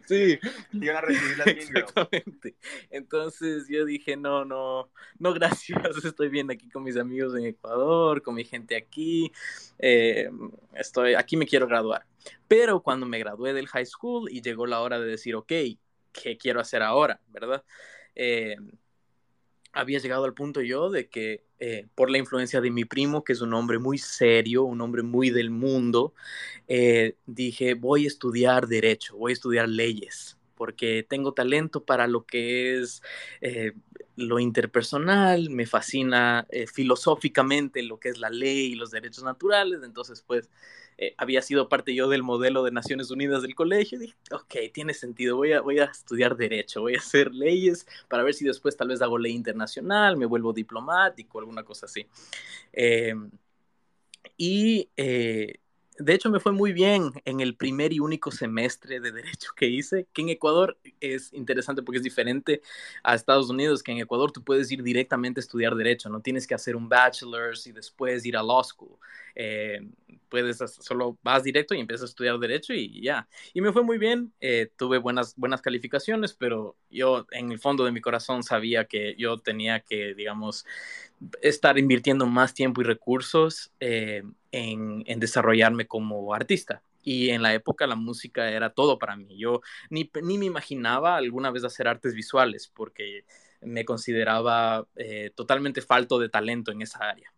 [0.08, 0.40] Sí.
[0.74, 2.56] Iban a recibir las Mean Exactamente.
[2.90, 4.90] Entonces yo dije, no, no,
[5.20, 6.04] no, gracias.
[6.04, 9.32] Estoy bien aquí con mis amigos en Ecuador, con mi gente aquí.
[9.80, 10.30] Eh,
[10.74, 12.06] estoy, aquí me quiero graduar.
[12.48, 15.54] Pero cuando me gradué del high school y llegó la hora de decir, ok,
[16.12, 17.22] ¿qué quiero hacer ahora?
[17.28, 17.64] ¿Verdad?
[18.16, 18.58] Eh,
[19.78, 23.34] había llegado al punto yo de que eh, por la influencia de mi primo, que
[23.34, 26.14] es un hombre muy serio, un hombre muy del mundo,
[26.68, 32.26] eh, dije, voy a estudiar derecho, voy a estudiar leyes, porque tengo talento para lo
[32.26, 33.02] que es
[34.16, 40.24] lo interpersonal, me fascina filosóficamente lo que es la ley y los derechos naturales, entonces
[40.26, 40.50] pues
[41.00, 44.96] eh, había sido parte yo del modelo de Naciones Unidas del colegio, dije, ok, tiene
[44.96, 48.76] sentido, voy a, voy a estudiar derecho, voy a hacer leyes para ver si después
[48.76, 52.08] tal vez hago ley internacional, me vuelvo diplomático, alguna cosa así.
[52.74, 53.30] Em,
[54.38, 55.60] y eh,
[56.00, 59.68] de hecho me fue muy bien en el primer y único semestre de derecho que
[59.68, 62.62] hice, que en Ecuador es interesante porque es diferente
[63.04, 66.48] a Estados Unidos, que en Ecuador tú puedes ir directamente a estudiar derecho, no tienes
[66.48, 68.98] que hacer un bachelor's y después ir a law school.
[69.40, 69.82] Eh,
[70.30, 73.28] puedes solo vas directo y empiezas a estudiar derecho y ya.
[73.54, 77.86] Y me fue muy bien, eh, tuve buenas, buenas calificaciones, pero yo en el fondo
[77.86, 80.66] de mi corazón sabía que yo tenía que, digamos,
[81.42, 87.88] estar invirtiendo más tiempo y recursos eh, en, desarrollarme como artista y en la época
[87.88, 89.38] la música era todo para mí.
[89.38, 93.24] Yo ni, ni me imaginaba alguna vez hacer artes visuales porque
[93.62, 97.32] me consideraba eh, totalmente falto de talento en esa área.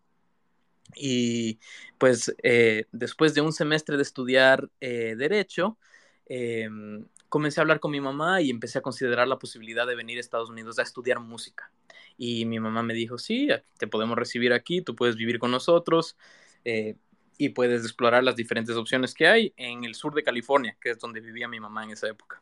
[0.96, 1.60] Y
[1.98, 5.78] pues eh, después de un semestre de estudiar eh, derecho,
[6.26, 10.18] em, comencé a hablar con mi mamá y empecé a considerar la posibilidad de venir
[10.18, 11.72] a Estados Unidos a estudiar música.
[12.18, 13.48] Y mi mamá me dijo, sí,
[13.78, 16.18] te podemos recibir aquí, tú puedes vivir con nosotros
[16.66, 16.96] eh,
[17.38, 21.00] y puedes explorar las diferentes opciones que hay en el sur de California, que es
[21.00, 22.42] donde vivía mi mamá en esa época.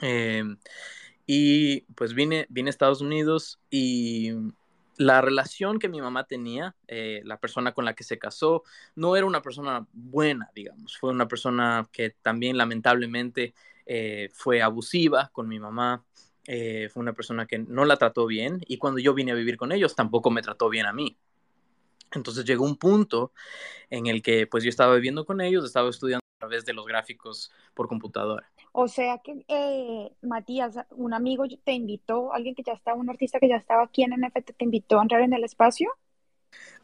[0.00, 0.56] Em,
[1.26, 4.32] y pues vine, vine a Estados Unidos y
[5.00, 9.16] la relación que mi mamá tenía, eh, la persona con la que se casó, no
[9.16, 10.98] era una persona buena, digamos.
[10.98, 13.54] Fue una persona que también lamentablemente
[13.86, 16.04] eh, fue abusiva con mi mamá.
[16.46, 19.56] Eh, fue una persona que no la trató bien y cuando yo vine a vivir
[19.56, 21.16] con ellos tampoco me trató bien a mí.
[22.12, 23.32] Entonces llegó un punto
[23.88, 26.84] en el que pues yo estaba viviendo con ellos, estaba estudiando a través de los
[26.84, 28.52] gráficos por computadora.
[28.72, 33.40] O sea que, eh, Matías, un amigo te invitó, alguien que ya estaba, un artista
[33.40, 35.90] que ya estaba aquí en NFT, te invitó a entrar en el espacio.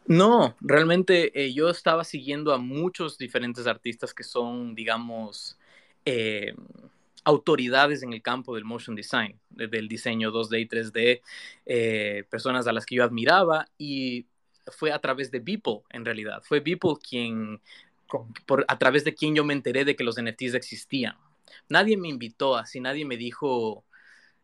[0.06, 5.58] No, realmente eh, yo estaba siguiendo a muchos diferentes artistas que son, digamos,
[6.04, 6.54] eh,
[7.24, 12.86] autoridades en el campo del motion design, del diseño 2D y 3D, personas a las
[12.86, 14.26] que yo admiraba y
[14.68, 16.40] fue a través de Beeple, en realidad.
[16.44, 17.60] Fue Beeple quien,
[18.46, 21.16] por, a través de quien yo me enteré de que los NFTs existían
[21.68, 23.84] nadie me invitó, así nadie me dijo,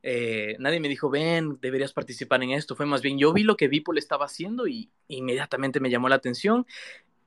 [0.03, 2.77] eh, nadie me dijo, ven, deberías participar en esto.
[2.77, 6.17] Fue más bien, yo vi lo que Beeple estaba haciendo y inmediatamente me llamó la
[6.17, 6.67] atención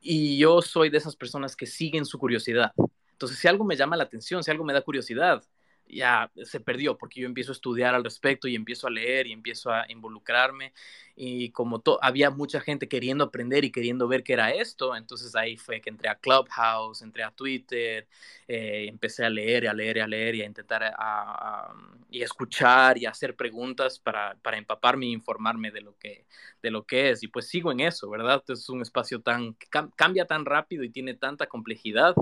[0.01, 2.73] y yo soy de esas personas que siguen su curiosidad.
[3.11, 5.43] Entonces, si algo me llama la atención, si algo me da curiosidad,
[5.87, 9.33] ya se perdió porque yo empiezo a estudiar al respecto y empiezo a leer y
[9.33, 10.73] empiezo a involucrarme
[11.15, 15.55] y como había mucha gente queriendo aprender y queriendo ver qué era esto, entonces ahí
[15.55, 18.07] fue que entré a Clubhouse, entré a Twitter,
[18.47, 21.73] eh, empecé a leer y a leer y a leer y a intentar a,
[22.09, 26.25] y escuchar y hacer preguntas para, para empaparme e informarme de lo, que,
[26.61, 28.43] de lo que es y pues sigo en eso, ¿verdad?
[28.49, 32.13] Es un espacio tan, que cambia tan rápido y tiene tanta complejidad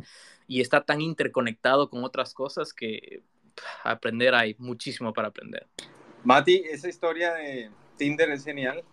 [0.48, 3.24] y está tan interconectado con otras cosas que
[3.84, 5.68] aprender hay muchísimo para aprender.
[6.24, 8.84] Mati, esa historia de Tinder es genial.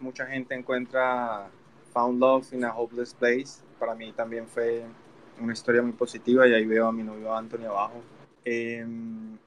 [0.00, 1.48] mucha gente encuentra
[1.92, 3.62] Found Love in a Hopeless Place.
[3.78, 4.84] Para mí también fue
[5.40, 8.02] una historia muy positiva y ahí veo a mi novio Anthony abajo.
[8.44, 9.38] Em,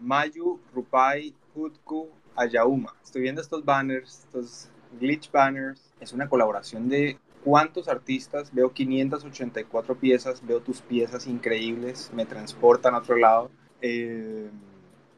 [0.00, 2.94] Mayu Rupai Hutku Ayauma.
[3.02, 4.68] Estoy viendo estos banners, estos
[5.00, 5.92] glitch banners.
[6.00, 8.52] Es una colaboración de cuántos artistas.
[8.52, 13.50] Veo 584 piezas, veo tus piezas increíbles, me transportan a otro lado.
[13.80, 14.50] Eh,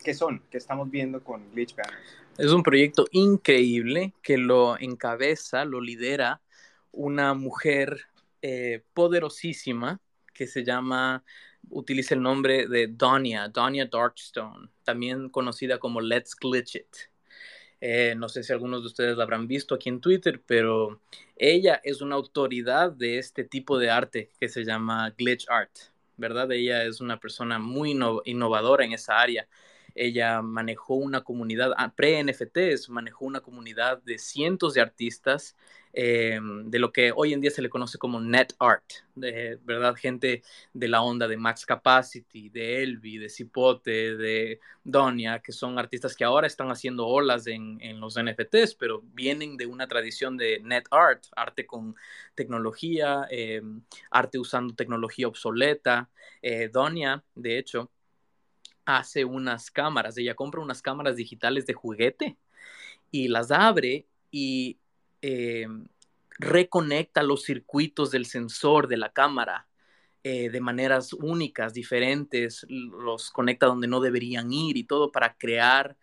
[0.03, 0.43] ¿Qué son?
[0.51, 2.17] ¿Qué estamos viendo con Glitch Banners?
[2.39, 6.41] Es un proyecto increíble que lo encabeza, lo lidera
[6.93, 8.07] una mujer
[8.43, 10.01] eh, poderosísima
[10.33, 11.23] que se llama,
[11.69, 16.97] utiliza el nombre de Donia, Donia Darkstone, también conocida como Let's Glitch It.
[17.81, 21.01] Eh, no sé si algunos de ustedes la habrán visto aquí en Twitter, pero
[21.37, 25.71] ella es una autoridad de este tipo de arte que se llama glitch art,
[26.17, 26.53] ¿verdad?
[26.53, 29.49] Ella es una persona muy innovadora en esa área.
[29.95, 35.57] Ella manejó una comunidad, ah, pre-NFTs, manejó una comunidad de cientos de artistas
[35.93, 38.85] eh, de lo que hoy en día se le conoce como net art,
[39.17, 39.97] de, ¿verdad?
[39.97, 45.79] Gente de la onda de Max Capacity, de Elvi, de Cipote, de Donia, que son
[45.79, 50.61] artistas que ahora están haciendo olas en, los NFTs, pero vienen de una tradición de
[50.61, 51.97] net art, arte con
[52.35, 53.63] tecnología, eh,
[54.11, 56.09] arte usando tecnología obsoleta.
[56.43, 57.91] Eh, Donia, de hecho,
[58.99, 62.37] hace unas cámaras, ella compra unas cámaras digitales de juguete
[63.11, 64.79] y las abre y
[65.23, 65.67] eh,
[66.39, 69.67] reconecta los circuitos del sensor de la cámara
[70.23, 75.97] eh, de maneras únicas, diferentes, los conecta donde no deberían ir y todo para crear,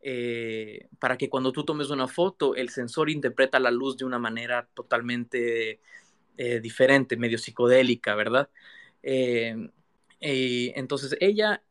[0.00, 4.18] eh, para que cuando tú tomes una foto, el sensor interpreta la luz de una
[4.18, 5.80] manera totalmente
[6.36, 8.50] diferente, medio psicodélica, ¿verdad?
[10.26, 11.62] Entonces ella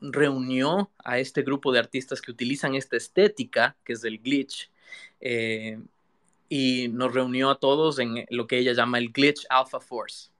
[0.00, 4.68] reunió a este grupo de artistas que utilizan esta estética, que es el glitch,
[6.48, 10.30] y nos reunió a todos en lo que ella llama el Glitch Alpha Force.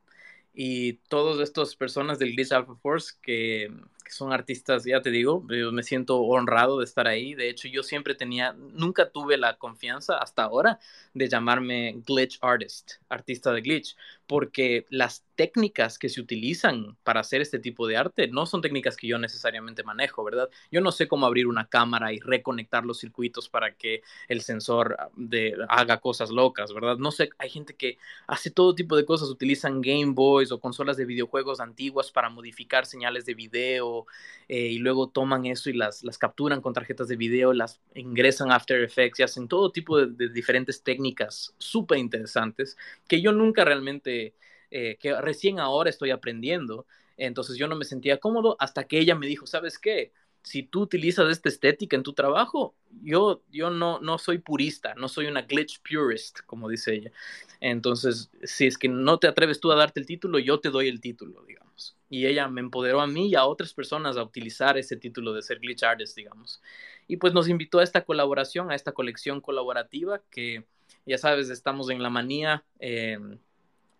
[0.52, 3.70] Y todas estas personas del Glitch Alpha Force que
[4.08, 7.34] son artistas, ya te digo, yo me siento honrado de estar ahí.
[7.34, 10.78] De hecho, yo siempre tenía, nunca tuve la confianza hasta ahora
[11.14, 17.40] de llamarme glitch artist, artista de glitch, porque las técnicas que se utilizan para hacer
[17.40, 20.50] este tipo de arte no son técnicas que yo necesariamente manejo, ¿verdad?
[20.70, 24.96] Yo no sé cómo abrir una cámara y reconectar los circuitos para que el sensor
[24.98, 26.96] ah, de, haga cosas locas, ¿verdad?
[26.98, 30.96] No sé, hay gente que hace todo tipo de cosas, utilizan Game Boys o consolas
[30.96, 33.99] de videojuegos antiguas para modificar señales de video
[34.48, 38.50] eh, y luego toman eso y las, las capturan con tarjetas de video, las ingresan
[38.50, 42.76] a After Effects y hacen todo tipo de, diferentes técnicas súper interesantes
[43.08, 44.34] que yo nunca realmente,
[44.70, 46.86] eh, que recién ahora estoy aprendiendo.
[47.16, 50.12] Entonces yo no me sentía cómodo hasta que ella me dijo, ¿sabes qué?
[50.42, 55.08] si tú utilizas esta estética en tu trabajo, yo, yo no, no soy purista, no
[55.08, 57.12] soy una glitch purist, como dice ella.
[57.60, 60.88] Entonces, si es que no te atreves tú a darte el título, yo te doy
[60.88, 61.59] el título, digamos.
[62.08, 65.42] Y ella me empoderó a mí y a otras personas a utilizar ese título de
[65.42, 66.60] ser glitch artist, digamos.
[67.06, 70.64] Y pues nos invitó a esta colaboración, a esta colección colaborativa que,
[71.06, 72.64] ya sabes, estamos en la manía.
[72.78, 73.18] Eh,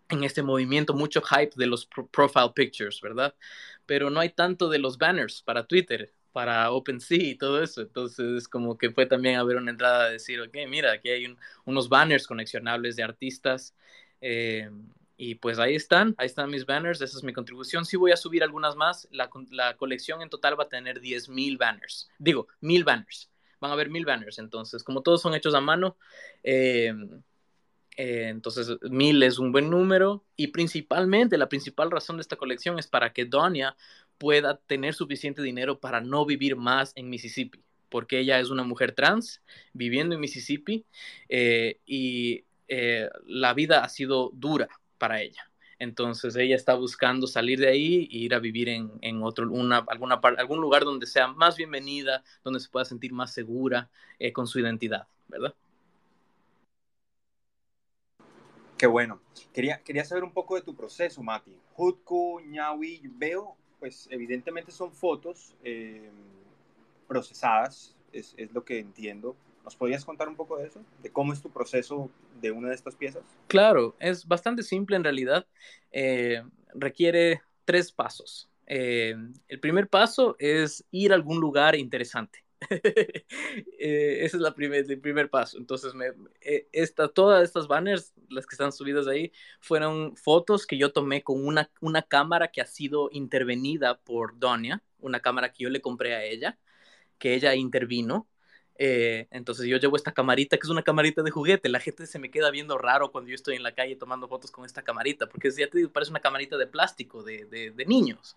[0.09, 3.33] en este movimiento, mucho hype de los profile pictures, ¿verdad?
[3.85, 7.81] Pero no hay tanto de los banners para Twitter para OpenSea y todo eso.
[7.81, 11.35] Entonces, como que fue también a ver una entrada a decir, ok, mira, aquí hay
[11.65, 13.75] unos banners conexionables de artistas.
[14.21, 14.69] Eh,
[15.23, 17.85] y pues ahí están, ahí están mis banners, esa es mi contribución.
[17.85, 19.07] Sí voy a subir algunas más.
[19.11, 22.09] La, la colección en total va a tener 10.000 banners.
[22.17, 23.29] Digo, 1.000 banners.
[23.59, 24.39] Van a haber 1.000 banners.
[24.39, 25.95] Entonces, como todos son hechos a mano,
[26.41, 26.91] eh,
[27.97, 30.25] eh, entonces, 1.000 es un buen número.
[30.37, 33.77] Y principalmente, la principal razón de esta colección es para que Donia
[34.17, 38.93] pueda tener suficiente dinero para no vivir más en Mississippi, porque ella es una mujer
[38.93, 40.83] trans viviendo en Mississippi
[41.29, 45.49] eh, y eh, la vida ha sido dura para ella.
[45.79, 50.21] Entonces ella está buscando salir de ahí e ir a vivir en, otro, una, alguna,
[50.37, 54.59] algún lugar donde sea más bienvenida, donde se pueda sentir más segura eh, con su
[54.59, 55.55] identidad, ¿verdad?
[58.77, 59.19] Qué bueno.
[59.51, 61.57] Quería, quería saber un poco de tu proceso, Mati.
[61.75, 66.11] Hutku, Ñawi, veo pues evidentemente son fotos eh,
[67.07, 69.35] procesadas, es, es, lo que entiendo.
[69.63, 70.81] ¿Nos podrías contar un poco de eso?
[71.01, 72.09] ¿De cómo es tu proceso
[72.41, 73.23] de una de estas piezas?
[73.47, 75.45] Claro, es bastante simple en realidad.
[75.91, 76.43] Eh,
[76.73, 78.49] requiere tres pasos.
[78.65, 79.15] Eh,
[79.47, 82.43] el primer paso es ir a algún lugar interesante.
[83.83, 85.57] Eh, ese es la primer, el primer paso.
[85.57, 86.05] Entonces, me,
[86.71, 91.43] esta, todas estas banners, las que están subidas ahí, fueron fotos que yo tomé con
[91.43, 96.13] una, una cámara que ha sido intervenida por Donia, una cámara que yo le compré
[96.13, 96.59] a ella,
[97.17, 98.27] que ella intervino.
[98.83, 101.69] Eh, entonces yo llevo esta camarita, que es una camarita de juguete.
[101.69, 104.49] La gente se me queda viendo raro cuando yo estoy en la calle tomando fotos
[104.49, 108.35] con esta camarita, porque ya te digo, parece una camarita de plástico de, de, niños.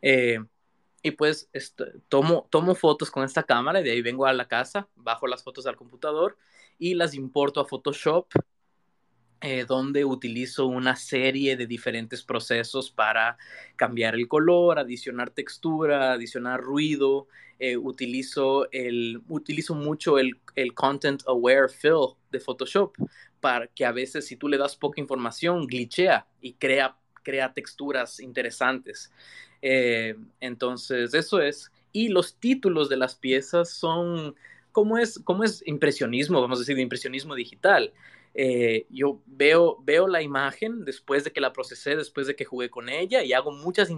[0.00, 4.48] y pues este, tomo, tomo fotos con esta cámara y de ahí vengo a la
[4.48, 6.38] casa, bajo las fotos al computador
[6.78, 8.26] y las importo a Photoshop,
[9.46, 13.36] eh, donde utilizo una serie de diferentes procesos para
[13.76, 17.28] cambiar el color, adicionar textura, adicionar ruido.
[17.58, 22.96] Eh, utilizo, el, utilizo mucho el, el Content Aware Fill de Photoshop,
[23.40, 28.20] para que a veces si tú le das poca información, glitchea y crea, crea texturas
[28.20, 29.12] interesantes.
[29.60, 31.70] Eh, entonces, eso es.
[31.92, 34.36] Y los títulos de las piezas son,
[34.72, 36.40] ¿cómo es, cómo es impresionismo?
[36.40, 37.92] Vamos a decir, de impresionismo digital.
[38.36, 42.68] Eh, yo veo, veo la imagen después de que la procesé, después de que jugué
[42.68, 43.88] con ella y hago muchas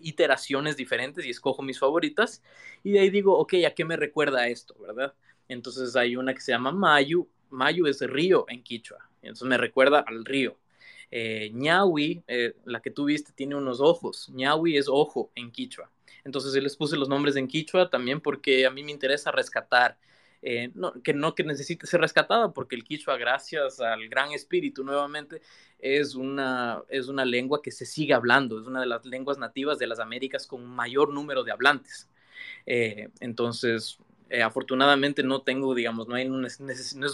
[0.00, 2.42] iteraciones diferentes y escojo mis favoritas
[2.84, 5.14] y de ahí digo, ok, ¿a qué me recuerda esto, verdad?
[5.48, 10.00] Entonces hay una que se llama Mayu, Mayu es río en quichua, entonces me recuerda
[10.00, 10.56] al río.
[11.10, 11.52] Eh,
[12.28, 14.28] eh, la que tú viste, tiene unos ojos.
[14.30, 15.90] ñawi es ojo en quichua.
[16.24, 19.98] Entonces yo les puse los nombres en quichua también porque a mí me interesa rescatar.
[20.48, 20.70] Eh,
[21.02, 25.42] que no que necesite ser rescatada, porque el quichua, gracias al gran espíritu nuevamente,
[25.80, 29.78] es una, es una lengua que se sigue hablando, es una de las lenguas nativas
[29.78, 32.08] de las Américas con mayor número de hablantes.
[32.64, 33.98] Eh, entonces,
[34.44, 36.60] afortunadamente no tengo, digamos, no, no es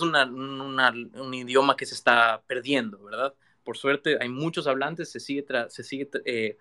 [0.03, 3.35] un idioma que se está perdiendo, ¿verdad?
[3.63, 6.57] por suerte hay muchos hablantes, se sigue, se sigue eh,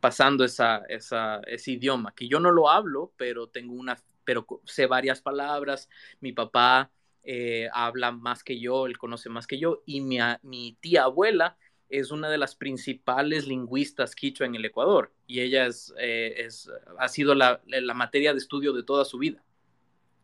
[0.00, 5.20] pasando esa, ese idioma, que yo no lo hablo, pero tengo una, pero sé varias
[5.20, 5.88] palabras,
[6.20, 6.90] mi papá
[7.22, 11.56] eh, habla más que yo, él conoce más que yo, y mi, tía abuela
[11.88, 16.70] es una de las principales lingüistas quichua en el Ecuador, y ella es, eh, es
[16.98, 17.60] ha sido la
[17.94, 19.42] materia de estudio de toda su vida.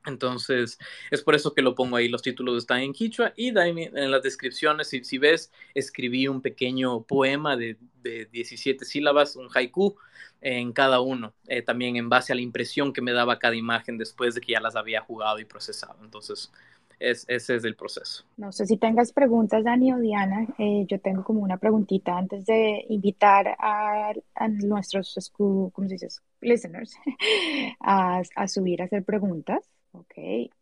[0.07, 0.79] Entonces,
[1.11, 2.09] es por eso que lo pongo ahí.
[2.09, 7.03] Los títulos están en quichua y en las descripciones, si, si ves, escribí un pequeño
[7.03, 9.97] poema de, de, 17 sílabas, un haiku
[10.41, 13.99] en cada uno, eh, también en base a la impresión que me daba cada imagen
[13.99, 15.97] después de que ya las había jugado y procesado.
[16.05, 16.53] Entonces,
[16.99, 18.25] ese es el proceso.
[18.37, 20.47] No sé si tengas preguntas, Dani o Diana.
[20.59, 24.13] Eh, yo tengo como una preguntita antes de invitar a,
[24.49, 26.09] nuestros, ¿cómo se dice?
[26.41, 26.95] Listeners
[27.81, 29.69] a, a subir a hacer preguntas.
[29.99, 30.14] Ok.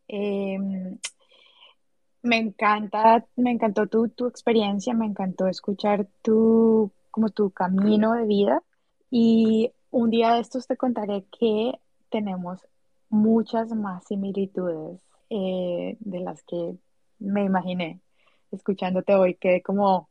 [0.07, 0.97] Em,
[2.23, 8.25] me encanta, me encantó tu, tu experiencia, me encantó escuchar tu, como tu camino de
[8.25, 8.63] vida.
[9.11, 11.73] Y un día de estos te contaré que
[12.09, 12.59] tenemos
[13.09, 16.75] muchas más similitudes eh, de las que
[17.19, 18.01] me imaginé
[18.51, 19.35] escuchándote hoy.
[19.35, 20.09] que como,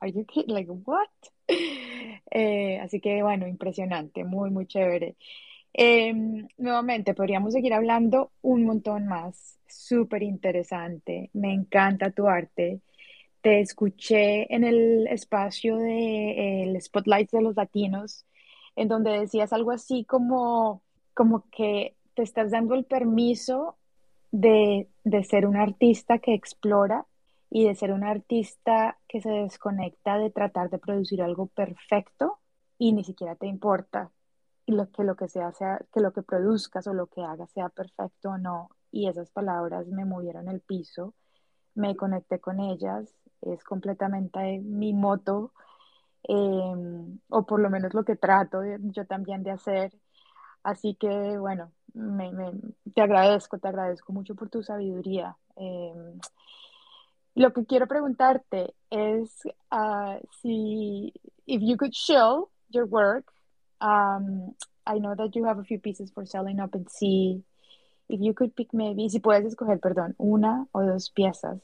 [0.00, 0.54] ¿Are you kidding?
[0.54, 1.08] Like, what?
[2.30, 5.16] Eh, así que bueno, impresionante, muy, muy chévere.
[5.80, 9.60] Em, nuevamente, podríamos seguir hablando un montón más.
[9.68, 11.30] Súper interesante.
[11.34, 12.80] Me encanta tu arte.
[13.42, 18.26] Te escuché en el espacio de el Spotlight de los Latinos,
[18.76, 20.82] en donde decías algo así como,
[21.14, 23.76] como que te estás dando el permiso
[24.32, 27.06] de, de ser un artista que explora
[27.50, 32.38] y de ser un artista que se desconecta de tratar de producir algo perfecto
[32.78, 34.10] y ni siquiera te importa
[34.72, 37.68] lo, que lo que sea, sea, que lo que produzcas o lo que hagas sea
[37.68, 38.70] perfecto o no.
[38.90, 41.14] Y esas palabras me movieron el piso,
[41.74, 45.52] me conecté con ellas, es completamente mi moto,
[46.24, 49.92] em, o por lo menos lo que trato yo también de hacer.
[50.62, 52.30] Así que, bueno, me,
[52.94, 55.36] te agradezco, te agradezco mucho por tu sabiduría.
[55.56, 56.18] Em,
[57.34, 61.12] lo que quiero preguntarte es uh, si,
[61.46, 63.32] if you could show your work
[63.80, 64.54] Um,
[64.86, 67.42] I know that you have a few pieces for selling up and see
[68.08, 71.60] if you could pick maybe, si puedes escoger, perdón, una o dos piezas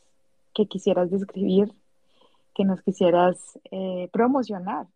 [0.54, 1.72] que quisieras describir,
[2.54, 4.86] que nos quisieras eh, promocionar.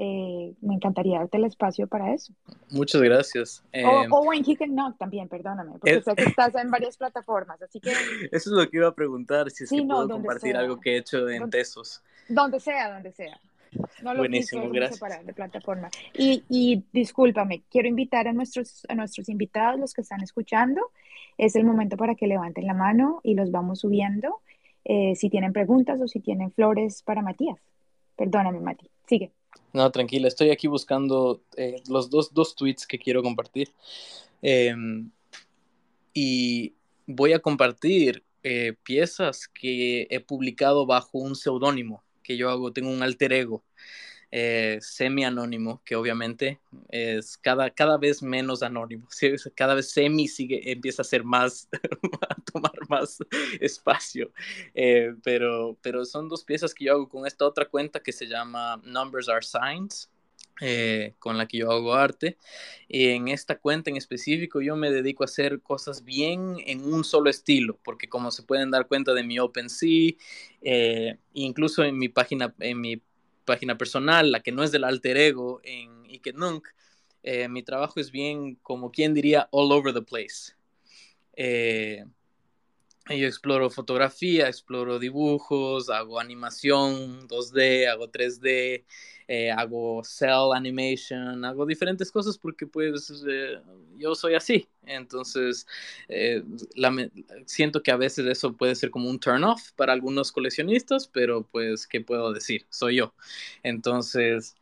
[0.00, 2.32] Eh, me encantaría darte el espacio para eso.
[2.70, 3.64] Muchas gracias.
[3.74, 6.96] O, eh, o en Kick and Knock también, perdóname, porque sé que estás en varias
[6.96, 7.90] plataformas, así que...
[8.30, 10.98] Eso es lo que iba a preguntar, si es que puedo compartir algo que he
[10.98, 12.00] hecho en Tesos.
[12.28, 13.40] Donde sea, donde sea.
[14.02, 14.98] No lo Buenísimo, gracias.
[14.98, 15.90] separar de plataforma.
[16.14, 20.80] Y, y discúlpame, quiero invitar a nuestros, a nuestros invitados, los que están escuchando.
[21.36, 24.40] Es el momento para que levanten la mano y los vamos subiendo.
[24.84, 27.58] Eh, si tienen preguntas o si tienen flores para Matías.
[28.16, 28.88] Perdóname, Mati.
[29.06, 29.30] Sigue.
[29.72, 33.70] No, tranquila, estoy aquí buscando eh, los dos, dos tweets que quiero compartir.
[34.40, 35.10] Em,
[36.14, 36.74] y
[37.06, 42.90] voy a compartir eh, piezas que he publicado bajo un seudónimo que yo hago, tengo
[42.90, 43.64] un alter ego
[44.30, 46.60] eh, semi anónimo, que obviamente
[46.90, 49.08] es cada, cada vez menos anónimo,
[49.56, 51.68] cada vez semi sigue, empieza a ser más,
[52.28, 53.18] a tomar más
[53.60, 54.30] espacio,
[54.74, 58.26] eh, pero, pero son dos piezas que yo hago con esta otra cuenta que se
[58.26, 60.10] llama Numbers Are Signs.
[60.60, 62.36] Eh, con la que yo hago arte.
[62.88, 67.04] Y en esta cuenta en específico yo me dedico a hacer cosas bien en un
[67.04, 70.12] solo estilo, porque como se pueden dar cuenta de mi OpenSea,
[70.62, 73.02] eh, incluso en mi página, en mi
[73.44, 76.68] página personal, la que no es del alter ego en Ikenunk,
[77.22, 80.54] eh, mi trabajo es bien, como quien diría, all over the place.
[83.08, 88.84] Yo exploro fotografía, exploro dibujos, hago animación 2D, hago 3D,
[89.28, 93.60] eh, hago cell animation, hago diferentes cosas porque pues eh,
[93.96, 94.68] yo soy así.
[94.84, 95.66] Entonces,
[96.08, 96.42] eh,
[97.46, 101.46] siento que a veces eso puede ser como un turn off para algunos coleccionistas, pero
[101.50, 102.66] pues, ¿qué puedo decir?
[102.68, 103.14] Soy yo.
[103.62, 104.54] Entonces,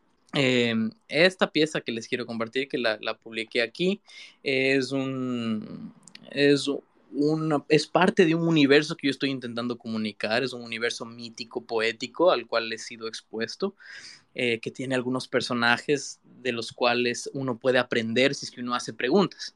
[1.08, 4.00] esta pieza que les quiero compartir, que la, la publiqué aquí,
[4.42, 5.94] es un...
[6.30, 6.68] Es
[7.68, 12.30] es parte de un universo que yo estoy intentando comunicar, es un universo mítico, poético,
[12.30, 13.74] al cual he sido expuesto,
[14.34, 18.74] eh, que tiene algunos personajes de los cuales uno puede aprender si es que uno
[18.74, 19.54] hace preguntas.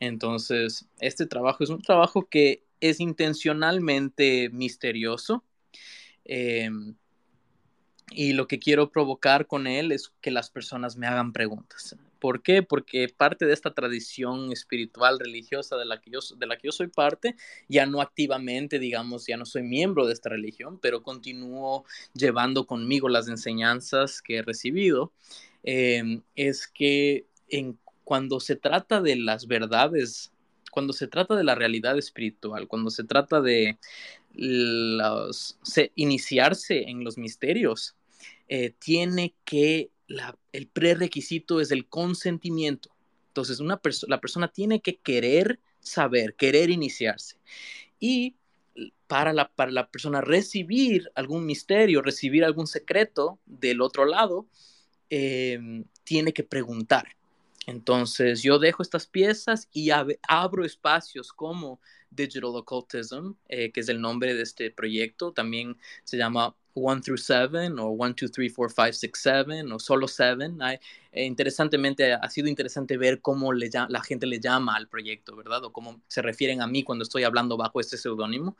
[0.00, 5.44] Entonces, este trabajo es un trabajo que es intencionalmente misterioso.
[6.24, 6.94] Em,
[8.10, 11.96] y lo que quiero provocar con él es que las personas me hagan preguntas.
[12.18, 12.62] ¿Por qué?
[12.62, 16.72] Porque parte de esta tradición espiritual, religiosa de la, que yo, de la que yo
[16.72, 17.36] soy parte,
[17.68, 23.08] ya no activamente, digamos, ya no soy miembro de esta religión, pero continúo llevando conmigo
[23.08, 25.12] las enseñanzas que he recibido,
[25.62, 30.32] em, es que en, cuando se trata de las verdades,
[30.70, 33.78] cuando se trata de la realidad espiritual, cuando se trata de
[34.32, 35.58] los,
[35.94, 37.96] iniciarse en los misterios,
[38.48, 39.90] eh, tiene que
[40.52, 42.90] el prerequisito es el consentimiento.
[43.28, 47.36] Entonces, una la persona tiene que querer saber, querer iniciarse.
[48.00, 48.34] Y
[49.06, 54.46] para la, para la persona recibir algún misterio, recibir algún secreto del otro lado,
[55.10, 57.16] em, tiene que preguntar.
[57.66, 61.80] Entonces yo dejo estas piezas y abro espacios como
[62.10, 65.32] Digital Occultism, eh, que es el nombre de este proyecto.
[65.32, 69.78] También se llama 1 through 7 o 1, 2, 3, 4, 5, 6, 7 o
[69.78, 70.50] solo 7.
[71.12, 75.64] Eh, interesantemente, ha sido interesante ver cómo la gente le llama al proyecto, ¿verdad?
[75.64, 78.56] O cómo se refieren a mí cuando estoy hablando bajo este seudónimo.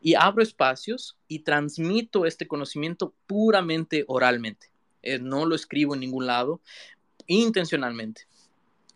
[0.00, 4.70] Y abro espacios y transmito este conocimiento puramente oralmente.
[5.02, 6.60] Eh, no lo escribo en ningún lado
[7.26, 8.26] intencionalmente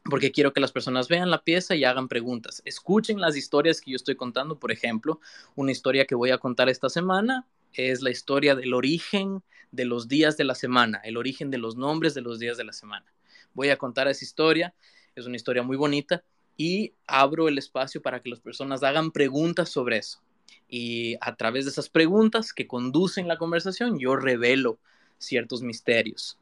[0.09, 2.61] porque quiero que las personas vean la pieza y hagan preguntas.
[2.67, 5.19] Escuchen las historias que yo estoy contando, por ejemplo,
[5.55, 10.09] una historia que voy a contar esta semana es la historia del origen de los
[10.09, 13.07] días de la semana, el origen de los nombres de los días de la semana.
[13.53, 14.75] Voy a contar esa historia,
[15.15, 16.23] es una historia muy bonita
[16.57, 20.21] y abro el espacio para que las personas hagan preguntas sobre eso.
[20.69, 24.79] Y a través de esas preguntas que conducen la conversación, yo revelo
[25.19, 26.39] ciertos misterios,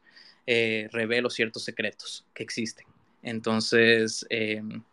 [0.47, 2.85] eh, revelo ciertos secretos que existen.
[3.21, 4.83] Entonces, em,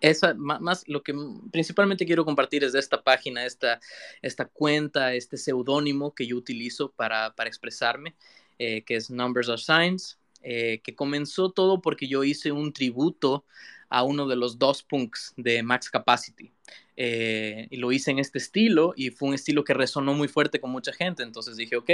[0.00, 1.14] esa, más, lo que
[1.50, 3.80] principalmente quiero compartir es de esta página, esta,
[4.22, 8.14] esta cuenta, este seudónimo que yo utilizo para, para expresarme,
[8.58, 13.44] eh, que es Numbers of Signs, eh, que comenzó todo porque yo hice un tributo
[13.90, 16.52] a uno de los dos punks de Max Capacity.
[16.96, 20.60] Eh, y lo hice en este estilo y fue un estilo que resonó muy fuerte
[20.60, 21.22] con mucha gente.
[21.22, 21.90] Entonces dije, ok,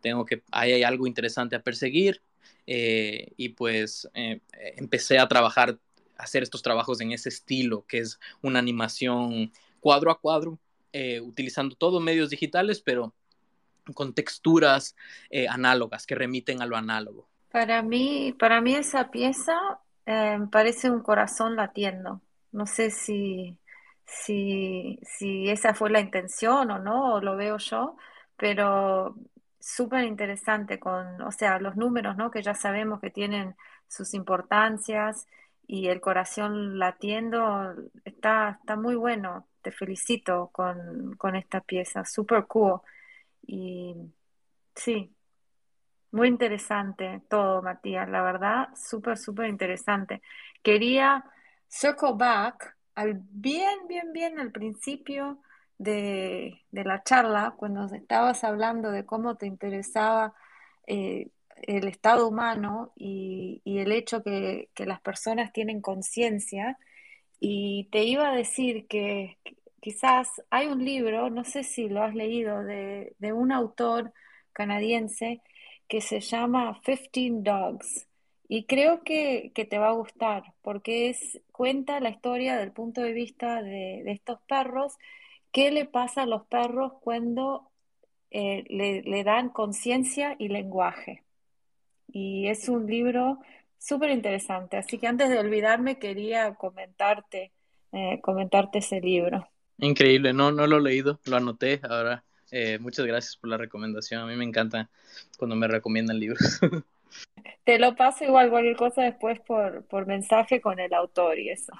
[0.00, 2.20] tengo que, ahí hay algo interesante a perseguir.
[2.66, 4.08] y pues
[4.76, 5.78] empecé a trabajar
[6.20, 10.58] hacer estos trabajos en ese estilo, que es una animación cuadro a cuadro,
[10.92, 13.12] eh, utilizando todos medios digitales, pero
[13.94, 14.96] con texturas
[15.30, 17.28] eh, análogas que remiten a lo análogo.
[17.50, 19.54] Para mí, para mí esa pieza
[20.06, 22.20] eh, parece un corazón latiendo.
[22.52, 23.56] No sé si,
[24.04, 27.96] si, si esa fue la intención o no, lo veo yo,
[28.36, 29.16] pero
[29.60, 32.30] súper interesante con, o sea, los números, ¿no?
[32.30, 33.56] Que ya sabemos que tienen
[33.88, 35.26] sus importancias
[35.72, 39.46] y el corazón latiendo, está, está muy bueno.
[39.62, 42.80] Te felicito con, con esta pieza, super cool.
[43.46, 43.94] Y
[44.74, 45.14] sí,
[46.10, 50.22] muy interesante todo, Matías, la verdad, súper, súper interesante.
[50.62, 51.24] Quería
[51.68, 55.40] circle back al bien, bien, bien al principio
[55.78, 60.34] de, de la charla, cuando estabas hablando de cómo te interesaba
[60.88, 61.30] eh,
[61.62, 66.78] el estado humano y, el hecho que, las personas tienen conciencia.
[67.40, 69.38] Y te iba a decir que
[69.80, 74.12] quizás hay un libro, no sé si lo has leído, de, un autor
[74.52, 75.42] canadiense
[75.88, 78.06] que se llama Fifteen Dogs.
[78.48, 83.12] Y creo que, te va a gustar, porque es, cuenta la historia del punto de
[83.12, 84.96] vista de, estos perros,
[85.52, 87.70] qué le pasa a los perros cuando
[88.30, 91.24] eh, le dan conciencia y lenguaje.
[92.12, 93.38] Y es un libro
[93.78, 94.76] súper interesante.
[94.76, 97.52] Así que antes de olvidarme quería comentarte,
[97.92, 99.48] eh, comentarte ese libro.
[99.78, 102.22] Increíble, no, no lo he leído, lo anoté ahora.
[102.52, 104.20] Eh, muchas gracias por la recomendación.
[104.20, 104.90] A mí me encanta
[105.38, 106.60] cuando me recomiendan libros.
[107.64, 111.72] Te lo paso igual cualquier cosa después por, por mensaje con el autor y eso.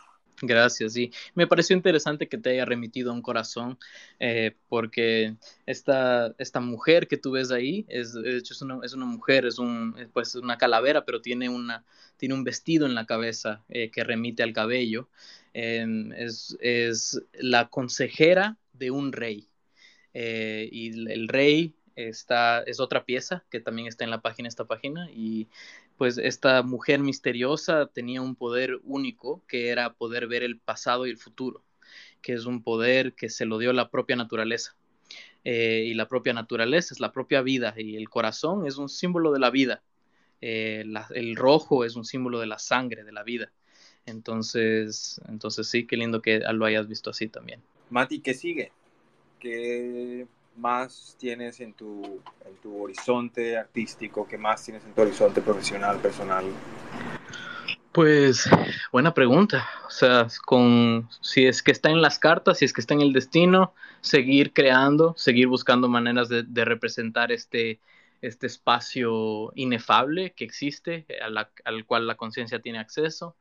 [0.42, 1.12] Gracias, sí.
[1.34, 3.78] Me pareció interesante que te haya remitido a un corazón,
[4.18, 5.36] eh, porque
[5.66, 9.44] esta, esta mujer que tú ves ahí, es, de hecho es una, es una mujer,
[9.44, 11.84] es un, pues, una calavera, pero tiene, una,
[12.16, 15.08] tiene un vestido en la cabeza eh, que remite al cabello.
[15.52, 19.48] Em, es, es, la consejera de un rey.
[20.14, 24.64] Eh, y el rey está, es otra pieza que también está en la página, esta
[24.64, 25.48] página, y
[25.96, 31.10] pues esta mujer misteriosa tenía un poder único que era poder ver el pasado y
[31.10, 31.62] el futuro,
[32.22, 34.74] que es un poder que se lo dio la propia naturaleza.
[35.44, 39.32] Eh, y la propia naturaleza es la propia vida y el corazón es un símbolo
[39.32, 39.82] de la vida.
[40.42, 40.84] Eh,
[41.14, 43.50] el rojo es un símbolo de la sangre, de la vida.
[44.06, 47.60] Entonces, entonces sí, qué lindo que lo hayas visto así también.
[47.90, 48.72] Mati, ¿qué sigue?
[49.38, 50.26] ¿Qué
[50.56, 54.26] más tienes en tu, en tu horizonte artístico?
[54.28, 56.44] ¿Qué más tienes en tu horizonte profesional, personal?
[57.92, 58.48] Pues
[58.92, 59.68] buena pregunta.
[59.86, 63.00] O sea, con si es que está en las cartas, si es que está en
[63.00, 67.80] el destino, seguir creando, seguir buscando maneras de, representar este,
[68.22, 71.04] este espacio inefable que existe,
[71.64, 73.34] al cual la conciencia tiene acceso.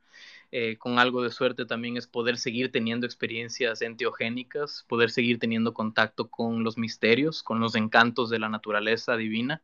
[0.52, 5.72] Eh, con algo de suerte también es poder seguir teniendo experiencias enteogénicas, poder seguir teniendo
[5.72, 9.62] contacto con los misterios, con los encantos de la naturaleza divina,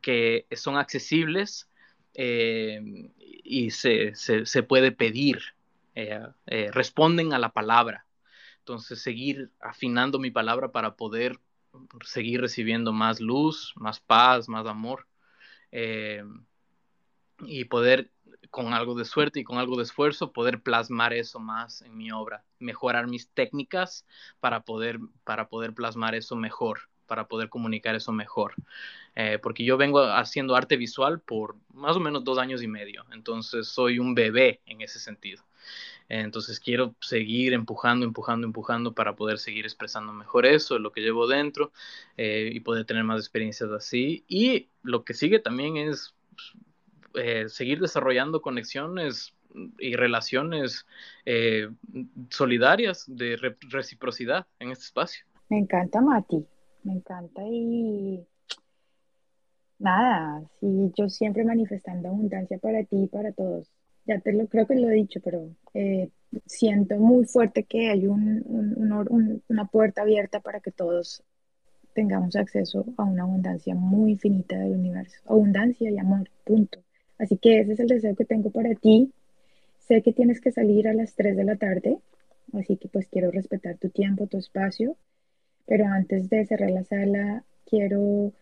[0.00, 1.68] que son accesibles
[2.14, 5.40] eh, y se, se, puede pedir,
[5.94, 6.20] eh,
[6.72, 8.06] responden a la palabra.
[8.60, 11.38] Entonces, seguir afinando mi palabra para poder
[12.02, 15.06] seguir recibiendo más luz, más paz, más amor
[17.46, 18.10] y poder
[18.50, 22.10] con algo de suerte y con algo de esfuerzo poder plasmar eso más en mi
[22.10, 24.06] obra, mejorar mis técnicas
[24.40, 28.54] para poder, para poder plasmar eso mejor, para poder comunicar eso mejor.
[29.16, 33.04] Eh, porque yo vengo haciendo arte visual por más o menos dos años y medio,
[33.12, 35.44] entonces soy un bebé en ese sentido.
[36.08, 41.26] Entonces quiero seguir empujando, empujando, empujando para poder seguir expresando mejor eso, lo que llevo
[41.26, 41.72] dentro
[42.16, 44.24] eh, y poder tener más experiencias así.
[44.28, 46.14] Y lo que sigue también es
[47.14, 49.34] eh, seguir desarrollando conexiones
[49.78, 50.86] y relaciones
[51.24, 51.68] eh,
[52.28, 53.36] solidarias de
[53.70, 55.24] reciprocidad en este espacio.
[55.48, 56.44] Me encanta, Mati,
[56.82, 58.26] me encanta y
[59.78, 63.70] nada, sí, yo siempre manifestando abundancia para ti y para todos.
[64.06, 66.10] Ya te lo creo que lo he dicho, pero eh,
[66.46, 68.44] siento muy fuerte que hay un,
[69.48, 71.22] una puerta abierta para que todos
[71.94, 75.16] tengamos acceso a una abundancia muy infinita del universo.
[75.26, 76.83] Abundancia y amor, punto.
[77.24, 79.10] Así que ese es el deseo que tengo para ti.
[79.78, 81.96] Sé que tienes que salir a las 3 de la tarde,
[82.52, 84.96] así que pues quiero respetar tu tiempo, tu espacio.
[85.64, 88.32] Pero antes de cerrar la sala, quiero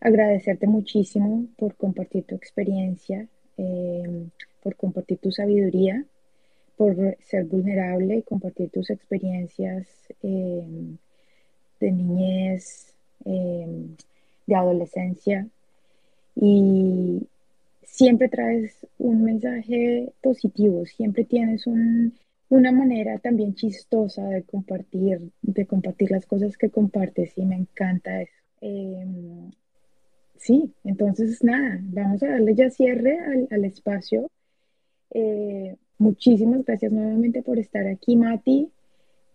[0.00, 4.30] agradecerte muchísimo por compartir tu experiencia, em,
[4.62, 6.02] por compartir tu sabiduría,
[6.78, 9.86] por ser vulnerable y compartir tus experiencias
[10.22, 10.96] em,
[11.78, 12.94] de niñez,
[13.26, 13.96] em,
[14.46, 15.46] de adolescencia.
[16.36, 17.28] Y,
[17.94, 21.64] siempre traes un mensaje positivo, siempre tienes
[22.48, 28.20] una manera también chistosa de compartir, de compartir las cosas que compartes y me encanta
[28.20, 28.32] eso.
[28.60, 29.52] Em,
[30.36, 33.16] sí, entonces nada, vamos a darle ya cierre
[33.48, 34.28] al, espacio.
[35.10, 38.70] Eh, muchísimas gracias nuevamente por estar aquí, Mati.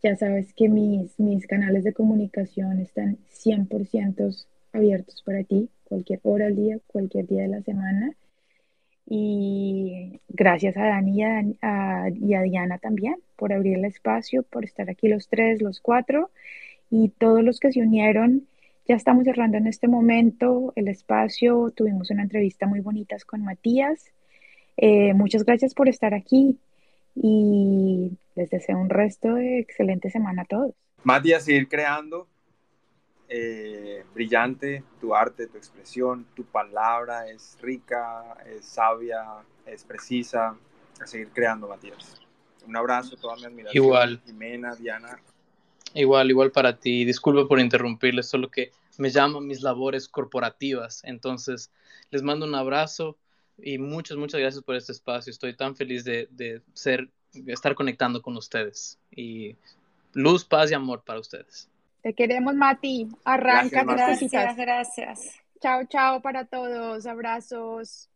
[0.03, 6.47] Ya sabes que mis, mis canales de comunicación están 100% abiertos para ti, cualquier hora
[6.47, 8.17] al día, cualquier día de la semana.
[9.11, 15.07] Y gracias a Dani y a, Diana también por abrir el espacio, por estar aquí
[15.07, 16.29] los tres, los cuatro
[16.91, 18.47] y todos los que se unieron.
[18.87, 21.71] Ya estamos cerrando en este momento el espacio.
[21.75, 24.11] Tuvimos una entrevista muy bonita con Matías.
[24.77, 26.59] Eh, muchas gracias por estar aquí
[27.15, 30.75] y les deseo un resto de excelente semana a todos.
[31.03, 32.27] Matías, seguir creando,
[33.29, 39.23] eh, brillante, tu arte, tu expresión, tu palabra es rica, es sabia,
[39.65, 40.57] es precisa.
[40.99, 42.19] A seguir creando, Matías.
[42.67, 43.83] Un abrazo, toda mi admiración.
[43.83, 44.21] Igual.
[44.25, 45.21] Jimena, Diana.
[45.93, 47.05] Igual, igual para ti.
[47.05, 51.01] Disculpe por interrumpirles, solo que me llaman mis labores corporativas.
[51.05, 51.71] Entonces,
[52.11, 53.17] les mando un abrazo
[53.57, 55.31] y muchas, muchas gracias por este espacio.
[55.31, 58.99] Estoy tan feliz de, de ser, de estar conectando con ustedes.
[59.11, 59.55] Y
[60.13, 61.69] luz, paz y amor para ustedes.
[62.03, 63.09] Te queremos, Mati.
[63.25, 65.39] Arranca gracias, gracias, gracias.
[65.61, 67.05] Chao, chao para todos.
[67.05, 68.07] Abrazos.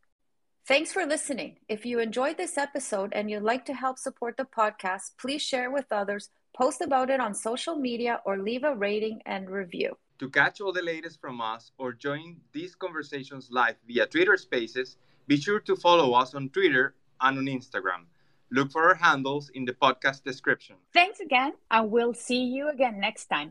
[0.65, 1.57] Thanks for listening.
[1.67, 5.69] If you enjoyed this episode and you'd like to help support the podcast, please share
[5.69, 9.97] with others, post about it on social media, or leave a rating and review.
[10.19, 14.95] To catch all the latest from us or join these conversations live via Twitter Spaces,
[15.27, 18.05] be sure to follow us on Twitter and on Instagram.
[18.49, 20.75] Look for our handles in the podcast description.
[20.93, 23.41] Thanks again, and we'll see you again next time.